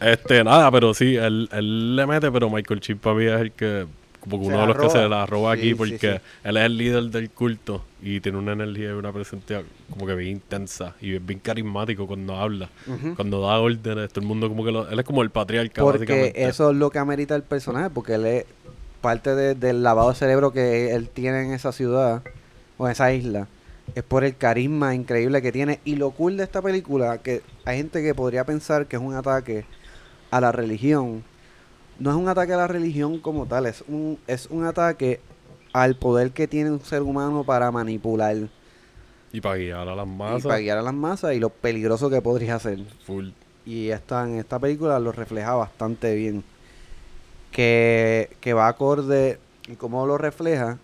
[0.00, 3.52] Este, nada, pero sí, él, él le mete, pero Michael Chip para mí es el
[3.52, 3.86] que,
[4.20, 6.06] como que uno de los que se la roba Sí, aquí, porque sí.
[6.44, 10.14] él es el líder del culto y tiene una energía y una presencia como que
[10.14, 12.68] bien intensa y es bien carismático cuando habla.
[13.16, 15.98] Cuando da órdenes, todo el mundo como que lo, él es como el patriarca, Porque
[15.98, 16.46] básicamente.
[16.48, 18.44] eso es lo que amerita el personaje, porque él es
[19.00, 22.22] parte de- del lavado de cerebro que él tiene en esa ciudad
[22.78, 23.48] o en esa isla.
[23.94, 25.80] Es por el carisma increíble que tiene.
[25.84, 29.14] Y lo cool de esta película, que hay gente que podría pensar que es un
[29.14, 29.64] ataque
[30.30, 31.24] a la religión.
[32.00, 35.20] No es un ataque a la religión como tal, es un, es un ataque
[35.72, 38.36] al poder que tiene un ser humano para manipular
[39.32, 42.10] Y para guiar a las y masas, para guiar a las masas y lo peligroso
[42.10, 42.78] que podría ser.
[43.06, 43.28] full.
[43.66, 46.42] Y esta, en esta película lo refleja bastante bien.
[47.52, 49.38] Que, que va acorde
[49.68, 50.78] y cómo lo refleja.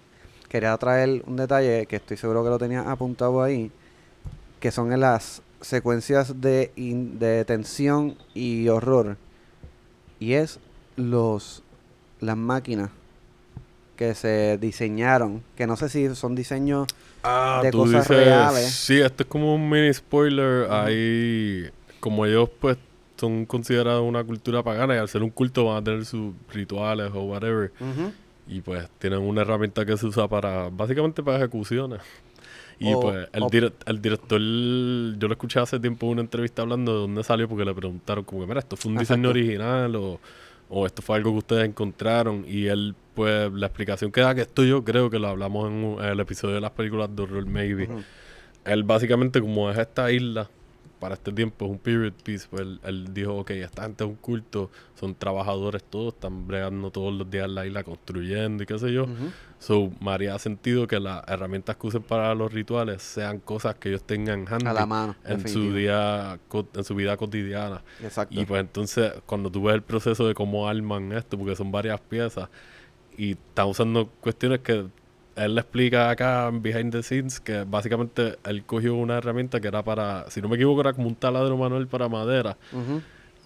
[0.49, 3.71] Quería traer un detalle que estoy seguro que lo tenía apuntado ahí.
[4.61, 9.17] Que son en las secuencias de, in- de tensión y horror.
[10.21, 10.59] Y es
[10.97, 11.63] los
[12.21, 12.91] las máquinas
[13.97, 15.43] que se diseñaron.
[15.57, 16.87] Que no sé si son diseños
[17.23, 18.71] Ah, de tú cosas dices, reales.
[18.71, 20.71] Sí, esto es como un mini spoiler.
[20.71, 21.69] Ahí,
[22.01, 22.77] como ellos pues
[23.17, 27.11] son considerados una cultura pagana y al ser un culto van a tener sus rituales
[27.15, 27.73] o whatever.
[28.47, 32.01] Y pues tienen una herramienta que se usa para, básicamente para ejecuciones.
[32.79, 36.63] Y O- pues el, dire- el director, yo lo escuché hace tiempo en una entrevista
[36.63, 39.31] hablando de dónde salió porque le preguntaron como que, mira, esto fue un diseño Exacto.
[39.31, 40.21] original o,
[40.69, 42.45] o esto fue algo que ustedes encontraron.
[42.47, 45.75] Y él, pues la explicación que da, que esto yo creo que lo hablamos en,
[45.85, 47.89] un- en el episodio de las películas de horror, maybe.
[48.65, 50.51] Él básicamente como es esta isla,
[50.99, 54.11] para este tiempo es un period piece, pues él, él dijo, ok, esta gente es
[54.11, 58.67] un culto, son trabajadores todos, están bregando todos los días en la isla construyendo y
[58.67, 59.05] qué sé yo.
[59.05, 59.31] Ujú.
[59.59, 63.89] So, me haría sentido que las herramientas que usen para los rituales sean cosas que
[63.89, 65.17] ellos tengan handy A la mano.
[65.25, 66.39] en su día
[66.75, 67.83] en su vida cotidiana.
[68.03, 68.39] Exacto.
[68.39, 72.01] Y pues entonces, cuando tú ves el proceso de cómo arman esto, porque son varias
[72.01, 72.49] piezas,
[73.17, 74.87] y están usando cuestiones que
[75.37, 79.69] él le explica acá en Behind the Scenes, que básicamente él cogió una herramienta que
[79.69, 82.57] era para, si no me equivoco, era como un taladro manual para madera.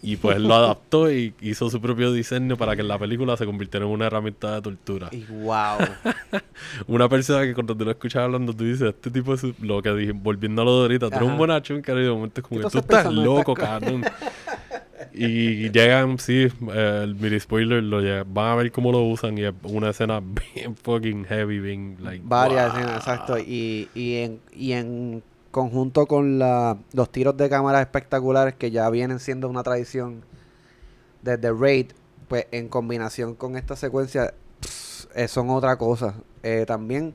[0.03, 3.37] Y pues él lo adaptó y hizo su propio diseño para que en la película
[3.37, 5.09] se convirtiera en una herramienta de tortura.
[5.13, 5.79] Y wow.
[6.87, 9.93] Una persona que cuando tú lo escuchas hablando, tú dices, este tipo es lo que
[9.93, 12.73] dije, volviéndolo de ahorita, tú eres un bonachón, que de momento es como ¿Qué que
[12.73, 14.03] tú estás loco, cabrón.
[15.13, 19.39] y llegan, sí, eh, el mini spoiler, lo lle- van a ver cómo lo usan
[19.39, 20.21] y es una escena
[20.55, 22.79] bien fucking heavy, bien, like, Varias wow.
[22.79, 23.39] escenas, exacto.
[23.39, 28.89] Y, y, en, y en conjunto con la, los tiros de cámara espectaculares que ya
[28.91, 30.23] vienen siendo una tradición
[31.23, 31.87] desde Raid,
[32.29, 36.15] pues en combinación con esta secuencia pss, eh, son otra cosa.
[36.43, 37.15] Eh, también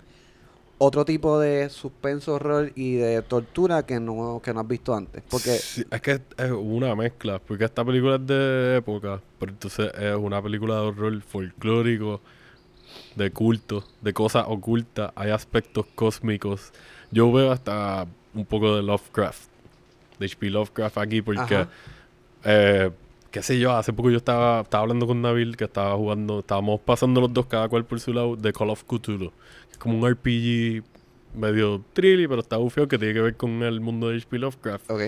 [0.85, 5.23] otro tipo de suspenso, horror y de tortura que no, que no has visto antes.
[5.29, 9.91] Porque Sí, es que es una mezcla, porque esta película es de época, pero entonces
[9.99, 12.21] es una película de horror folclórico,
[13.15, 16.71] de culto, de cosas ocultas, hay aspectos cósmicos.
[17.11, 19.47] Yo veo hasta un poco de Lovecraft,
[20.19, 20.49] de H.P.
[20.49, 21.65] Lovecraft aquí, porque,
[22.43, 22.91] eh,
[23.35, 26.79] qué sé yo, hace poco yo estaba, estaba hablando con Nabil, que estaba jugando, estábamos
[26.79, 29.33] pasando los dos cada cual por su lado, de Call of Cthulhu,
[29.69, 30.81] es como un RPG
[31.33, 34.39] medio trilly, pero está bufeo, que tiene que ver con el mundo de H.P.
[34.39, 34.89] Lovecraft.
[34.89, 35.01] Ok.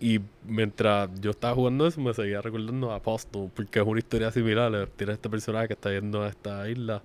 [0.00, 4.30] Y mientras yo estaba jugando eso, me seguía recordando a Apostle, porque es una historia
[4.30, 4.74] similar.
[4.74, 7.02] eh, Tiene este personaje que está yendo a esta isla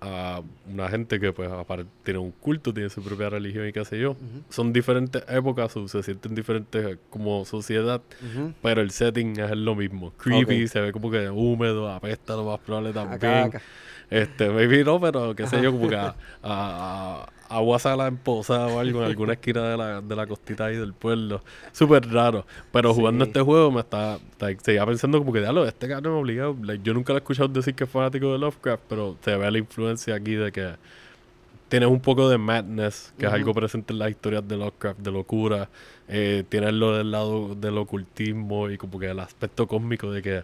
[0.00, 3.84] a una gente que pues apare- tiene un culto, tiene su propia religión y qué
[3.84, 4.16] sé yo.
[4.50, 8.02] Son diferentes épocas, o se sienten diferentes como sociedad,
[8.62, 10.12] pero el setting es lo mismo.
[10.18, 13.18] Creepy, se ve como que húmedo, apesta lo más probable también.
[13.46, 13.62] acá.
[14.10, 15.96] Este, maybe no, pero qué sé yo, como que
[16.42, 20.66] a- agua sala en Poza o algo en alguna esquina de la, de la costita
[20.66, 21.42] ahí del pueblo.
[21.72, 22.46] Súper raro.
[22.72, 23.30] Pero jugando Sí.
[23.30, 26.56] este juego me está, like, seguía pensando como que, diablo, este cabrón obligado.
[26.62, 29.50] Like, yo nunca lo he escuchado decir que es fanático de Lovecraft, pero se ve
[29.50, 30.74] la influencia aquí de que
[31.68, 35.10] tienes un poco de madness, que es algo presente en las historias de Lovecraft, de
[35.10, 35.68] locura.
[36.08, 40.42] Eh, tienes lo del lado del ocultismo y como que el aspecto cósmico de que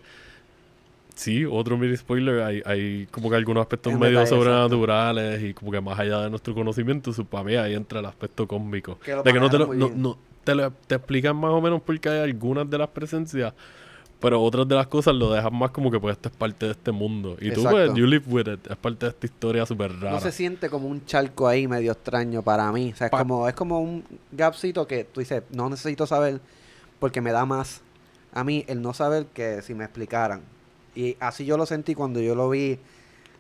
[1.15, 5.81] Sí, otro mini spoiler, hay, hay como que algunos aspectos medio sobrenaturales y como que
[5.81, 8.99] más allá de nuestro conocimiento, su para mí ahí entra el aspecto cósmico.
[8.99, 11.83] Que de que no te, lo, no, no- te, lo- te explican más o menos
[11.83, 13.53] porque hay algunas de las presencias,
[14.21, 16.73] Pero otras de las cosas lo dejas más como que pues esto es parte de
[16.73, 17.37] este mundo.
[17.41, 18.71] Y tú, pues, you live with it.
[18.71, 20.11] Es parte de esta historia súper rara.
[20.13, 22.91] No se siente como un charco ahí medio extraño para mí.
[22.93, 26.41] O sea, es, Pa- como, es como un gapcito que tú dices, no necesito saber
[26.99, 27.81] porque me da más
[28.33, 30.43] a mí el no saber que si me explicaran.
[30.95, 32.79] Y así yo lo sentí cuando yo lo vi.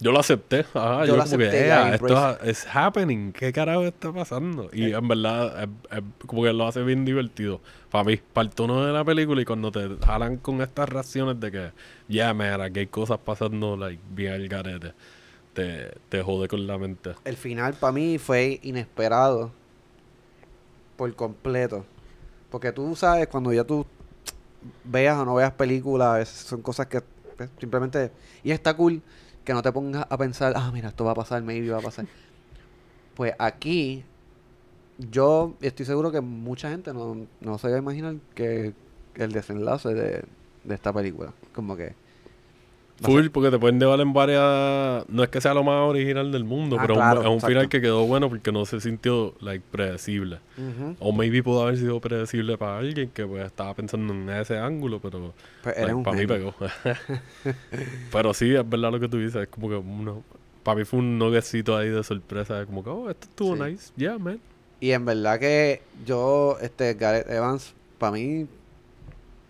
[0.02, 0.60] Yo lo acepté.
[0.72, 3.32] Ajá, Yo yo, lo que, acepté, "Ea, ya, esto embrace es happening.
[3.32, 4.70] ¿Qué carajo está pasando?
[4.72, 7.60] Y en verdad, es- es como que lo hace bien divertido.
[7.90, 11.38] Para mí, para el tono de la película y cuando te jalan con estas reacciones
[11.38, 11.72] de que,
[12.08, 14.94] ya, man, aquí hay cosas pasando, like, bien al garete.
[15.52, 17.10] Te, te jode con la mente.
[17.24, 19.50] El final para mí fue inesperado
[20.96, 21.84] por completo.
[22.50, 23.84] Porque tú sabes, cuando ya tú
[24.84, 27.02] veas o no veas películas, a veces son cosas que
[27.40, 28.12] pues, simplemente...
[28.44, 29.00] Y está cool
[29.44, 31.82] que no te pongas a pensar, ah, mira, esto va a pasar, maybe va a
[31.82, 32.06] pasar.
[33.14, 34.04] Pues aquí,
[34.98, 38.72] yo estoy seguro que mucha gente no, no se va a imaginar que
[39.16, 40.24] el desenlace de,
[40.64, 41.32] de esta película.
[41.54, 41.94] Como que...
[43.00, 45.04] Full, ser- porque te pueden llevar en varias...
[45.08, 47.26] No es que sea lo más original del mundo, Ah, pero es un- claro, es
[47.28, 50.38] un, final que quedó bueno porque no se sintió, like, predecible.
[50.98, 55.00] O maybe pudo haber sido predecible para alguien que pues estaba pensando en ese ángulo,
[55.00, 55.32] pero
[55.62, 56.54] Pues un para mí pegó.
[58.12, 59.42] pero sí, es verdad lo que tú dices.
[59.42, 60.22] Es como que uno,
[60.62, 62.58] para mí fue un nuggecito ahí de sorpresa.
[62.60, 63.62] de Como que, oh, esto estuvo Sí.
[63.62, 63.92] nice.
[63.96, 64.40] Yeah, man.
[64.80, 68.46] Y en verdad que yo, este, Gareth Evans, para mí,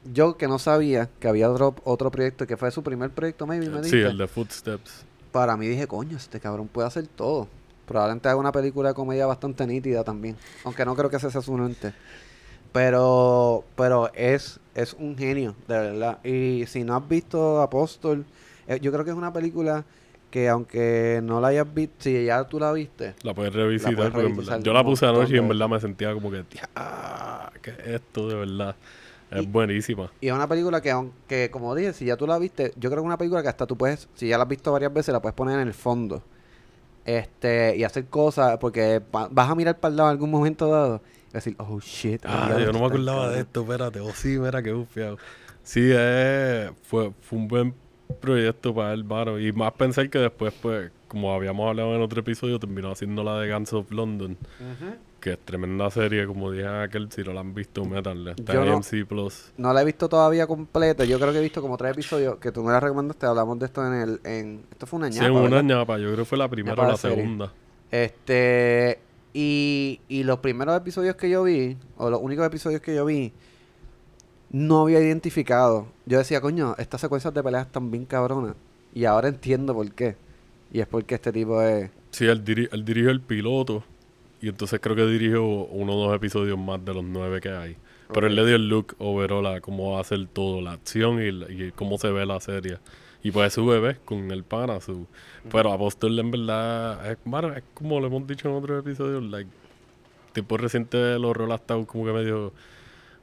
[0.04, 3.68] yo que no sabía que había otro, otro proyecto, que fue su primer proyecto, maybe,
[3.68, 5.04] me Sí, el de Footsteps.
[5.32, 7.48] para mí dije, coño, este cabrón puede hacer todo.
[7.86, 11.42] Probablemente haga una película de comedia bastante nítida también, aunque no creo que ese sea
[11.42, 11.92] su mente.
[12.72, 16.18] Pero, pero es, es un genio, de verdad.
[16.24, 18.24] Y si no has visto Apóstol,
[18.68, 19.84] eh, yo creo que es una película
[20.30, 23.96] que aunque no la hayas visto, si ya tú la viste, La puedes revisitar.
[23.96, 26.44] puedes porque en verdad- yo la puse anoche y en verdad me sentía como que,
[26.44, 26.68] "Tía,
[27.60, 28.76] ¿qué es esto de verdad?
[29.30, 30.10] Es Y- buenísima.
[30.20, 33.02] Y es una película que, aunque, como dije, si ya tú la viste, yo creo
[33.02, 35.12] que es una película que hasta tú puedes, si ya la has visto varias veces,
[35.12, 36.22] la puedes poner en el fondo.
[37.04, 41.00] Este, y hacer cosas, porque vas a mirar para el lado en algún momento dado
[41.30, 42.22] y decir, oh shit.
[42.26, 43.38] Ah, yo no me acordaba de cabrón".
[43.40, 44.00] esto, espérate.
[44.00, 45.16] Oh, sí, mira qué bufiado.
[45.62, 47.74] Sí, eh, fue, fue un buen
[48.20, 49.38] proyecto para él, mano.
[49.38, 53.38] Y más pensar que después, pues, como habíamos hablado en otro episodio, terminó haciendo la
[53.40, 54.36] de Guns of London,
[55.18, 58.30] que es tremenda serie, como dije aquel, si no la han visto, métanle.
[58.30, 59.52] Está Yo en no- MC Plus.
[59.58, 61.04] No la he visto todavía completa.
[61.04, 63.26] Yo creo que he visto como tres episodios que tú me la recomendaste.
[63.26, 64.20] Hablamos de esto en el.
[64.24, 65.98] En, esto fue una Sí, ñapa, en una ñapa.
[65.98, 67.16] Yo creo que fue la primera Ñapa o de la serie.
[67.16, 67.52] segunda.
[67.90, 69.00] Este.
[69.32, 73.32] Y, y los primeros episodios que yo vi, o los únicos episodios que yo vi,
[74.50, 75.86] no había identificado.
[76.06, 78.54] Yo decía, coño, estas secuencias de peleas están bien cabronas.
[78.92, 80.16] Y ahora entiendo por qué.
[80.72, 81.90] Y es porque este tipo es.
[82.10, 83.84] Sí, él, diri- él dirigió el piloto.
[84.42, 87.76] Y entonces creo que dirigió uno o dos episodios más de los nueve que hay.
[88.12, 91.22] Pero él le dio el look overall a cómo va a hacer todo, la acción
[91.22, 92.78] y, la- y cómo se ve la serie.
[93.22, 94.80] Y pues su bebé con el pana.
[94.80, 95.06] Su...
[95.52, 97.18] Pero Apóstol en verdad es,
[97.74, 99.22] como lo hemos dicho en otros episodios.
[99.24, 99.50] Like,
[100.32, 102.52] tiempo reciente horror ha estado como que medio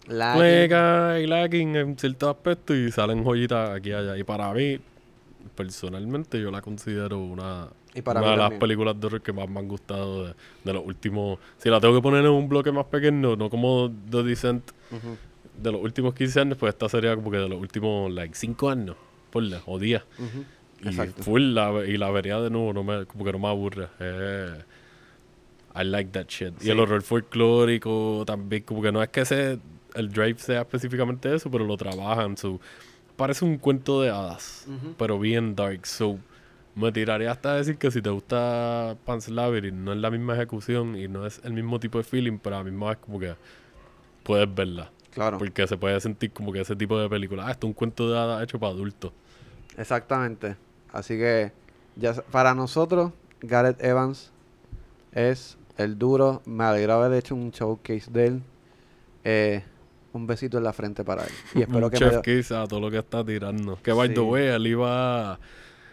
[0.07, 4.17] hueca y lacking en ciertos aspectos y salen joyitas aquí y allá.
[4.17, 4.79] Y para mí,
[5.49, 9.49] personalmente, yo la considero una, Y para una de las películas de horror que más
[9.49, 10.33] me han gustado de,
[10.63, 11.39] de los últimos.
[11.57, 14.71] Si la tengo que poner en un bloque más pequeño, no como The Descent
[15.61, 18.69] de los últimos 15 años, pues esta sería como que de los últimos, like, 5
[18.69, 18.95] años,
[19.31, 20.01] ponle, o 10.
[20.19, 20.45] ujú.
[20.83, 21.23] Y Exacto.
[21.23, 23.87] full la, y la vería de nuevo, no me, como que no me aburre.
[23.99, 24.61] Eh,
[25.75, 26.53] I like that shit.
[26.59, 26.67] Sí.
[26.67, 29.57] Y el horror folclórico también, como que no es que ese,
[29.95, 32.37] el drive sea específicamente eso, pero lo trabajan.
[32.37, 32.59] So,
[33.17, 34.65] parece un cuento de hadas,
[34.97, 35.85] pero bien dark.
[35.85, 36.17] So,
[36.75, 40.95] me tiraría hasta decir que si te gusta Pan's Labyrinth, no es la misma ejecución
[40.95, 43.35] y no es el mismo tipo de feeling, pero a la misma vez como que
[44.23, 44.91] puedes verla.
[45.11, 45.39] Claro.
[45.39, 48.09] Porque se puede sentir como que ese tipo de película, ah, esto es un cuento
[48.09, 49.11] de hadas hecho para adultos.
[49.75, 50.55] Exactamente.
[50.93, 51.51] Así que,
[51.95, 53.11] ya para nosotros,
[53.41, 54.31] Gareth Evans
[55.11, 56.43] es el duro.
[56.45, 58.43] Me alegra haber hecho un showcase de él.
[59.23, 59.63] Eh,
[60.17, 61.31] un besito en la frente para él.
[61.55, 62.21] Y espero que chef me...
[62.21, 63.79] kiss a todo lo que está tirando.
[63.81, 64.13] Que by Sí.
[64.15, 65.39] the way, él iba a...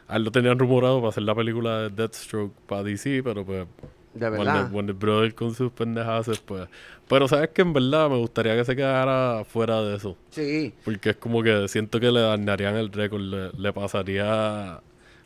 [0.09, 3.67] a él lo tenían rumorado para hacer la película de Deathstroke para DC, pero pues...
[4.15, 4.73] De Warner, verdad.
[4.73, 6.69] Warner Brothers con sus pendejadas pues...
[7.09, 10.17] Pero sabes que en verdad me gustaría que se quedara fuera de eso.
[10.31, 10.73] Sí.
[10.85, 13.21] Porque es como que siento que le dañarían el récord.
[13.21, 14.81] Le, le pasaría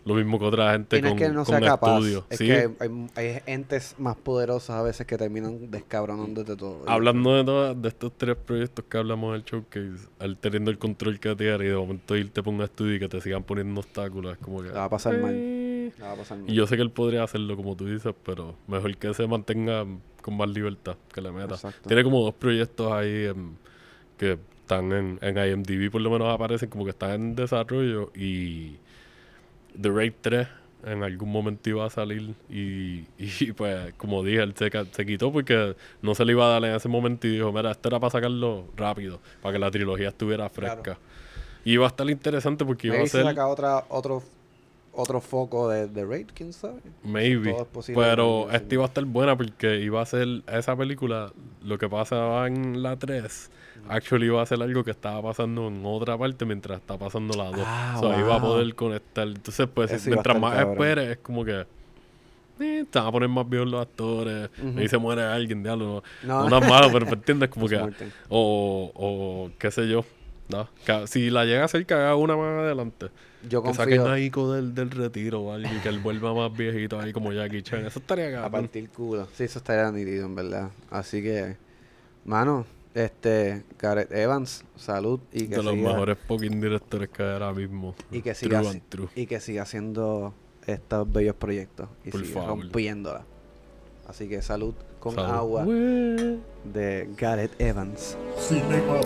[0.09, 2.00] lo mismo que otra gente con, que no con sea capaz.
[2.30, 6.82] Es Sí, que hay, hay entes más poderosas a veces que terminan descabronándote todo.
[6.88, 11.20] Hablando de, todas- de estos tres proyectos que hablamos del showcase, al teniendo el control
[11.20, 14.32] que tiene y de momento irte por un estudio y que te sigan poniendo obstáculos,
[14.32, 14.68] es como que...
[14.70, 15.32] La va a pasar mal.
[15.34, 15.92] Eh.
[15.98, 16.50] La va a pasar mal.
[16.50, 19.84] Y yo sé que él podría hacerlo como tú dices, pero mejor que se mantenga
[20.22, 21.54] con más libertad, que le meta.
[21.54, 21.86] Exacto.
[21.88, 23.52] Tiene como dos proyectos ahí em,
[24.16, 28.11] que están en, en IMDb, por lo menos aparecen como que están en desarrollo.
[28.14, 28.76] Y
[29.80, 30.48] The Raid 3
[30.84, 32.34] en algún momento iba a salir.
[32.48, 36.48] Y, y pues, como dije, él se, se quitó porque no se le iba a
[36.60, 37.26] dar en ese momento.
[37.26, 40.98] Y dijo: Mira, esto era para sacarlo rápido, para que la trilogía estuviera fresca.
[41.64, 43.24] Y iba a estar interesante porque iba a Maybe ser.
[43.24, 44.22] saca otra, otro,
[44.99, 46.80] otro foco de, de Raid, quién sabe.
[47.05, 47.53] Maybe.
[47.53, 51.32] Todo es posible, Pero esta iba a estar buena porque iba a ser esa película,
[51.62, 53.51] lo que pasaba en la 3,
[53.88, 57.51] actually iba a ser algo que estaba pasando en otra parte mientras está pasando la
[57.51, 57.61] 2.
[57.64, 59.28] Ah, so, iba a poder conectar.
[59.28, 61.64] Entonces, pues, Eso mientras más esperes, es como que.
[62.61, 64.51] Eh, te van a poner más viejos los actores.
[64.76, 66.03] Ahí se muere alguien, diablo.
[66.24, 66.42] No.
[66.42, 67.49] No, no es malo, pero ¿me entiendes?
[67.51, 67.78] Como que.
[68.28, 70.05] O, o qué sé yo.
[70.49, 70.68] ¿no?
[71.07, 73.11] Si la llega a hacer, que haga una más adelante.
[73.49, 76.57] Yo Que saquen confío a Ico del, del retiro algo y que él vuelva más
[76.57, 77.86] viejito ahí como Jackie Chan.
[77.86, 78.62] Eso estaría a cabrón.
[78.62, 79.28] partir culo.
[79.34, 80.70] Sí, eso estaría nítido, en verdad.
[80.91, 81.57] Así que,
[82.24, 87.53] mano, este, Gareth Evans, salud y que de los mejores fucking directores que hay ahora
[87.53, 87.95] mismo.
[88.11, 89.09] y que siga, True así- and true.
[89.14, 90.34] y que siga haciendo
[90.66, 92.61] estos bellos proyectos y Por siga favor.
[92.62, 93.24] rompiéndola.
[94.09, 95.30] Así que salud con Salud.
[95.30, 98.16] agua de Gareth Evans.
[98.36, 99.01] Cinema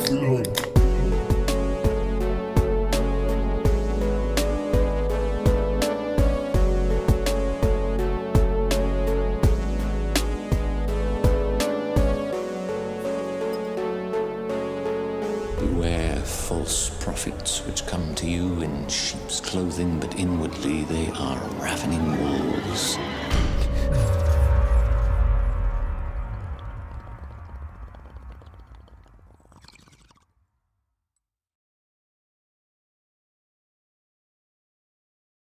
[16.72, 22.96] false prophets which come to you in sheep's clothing, but inwardly they are ravening wolves.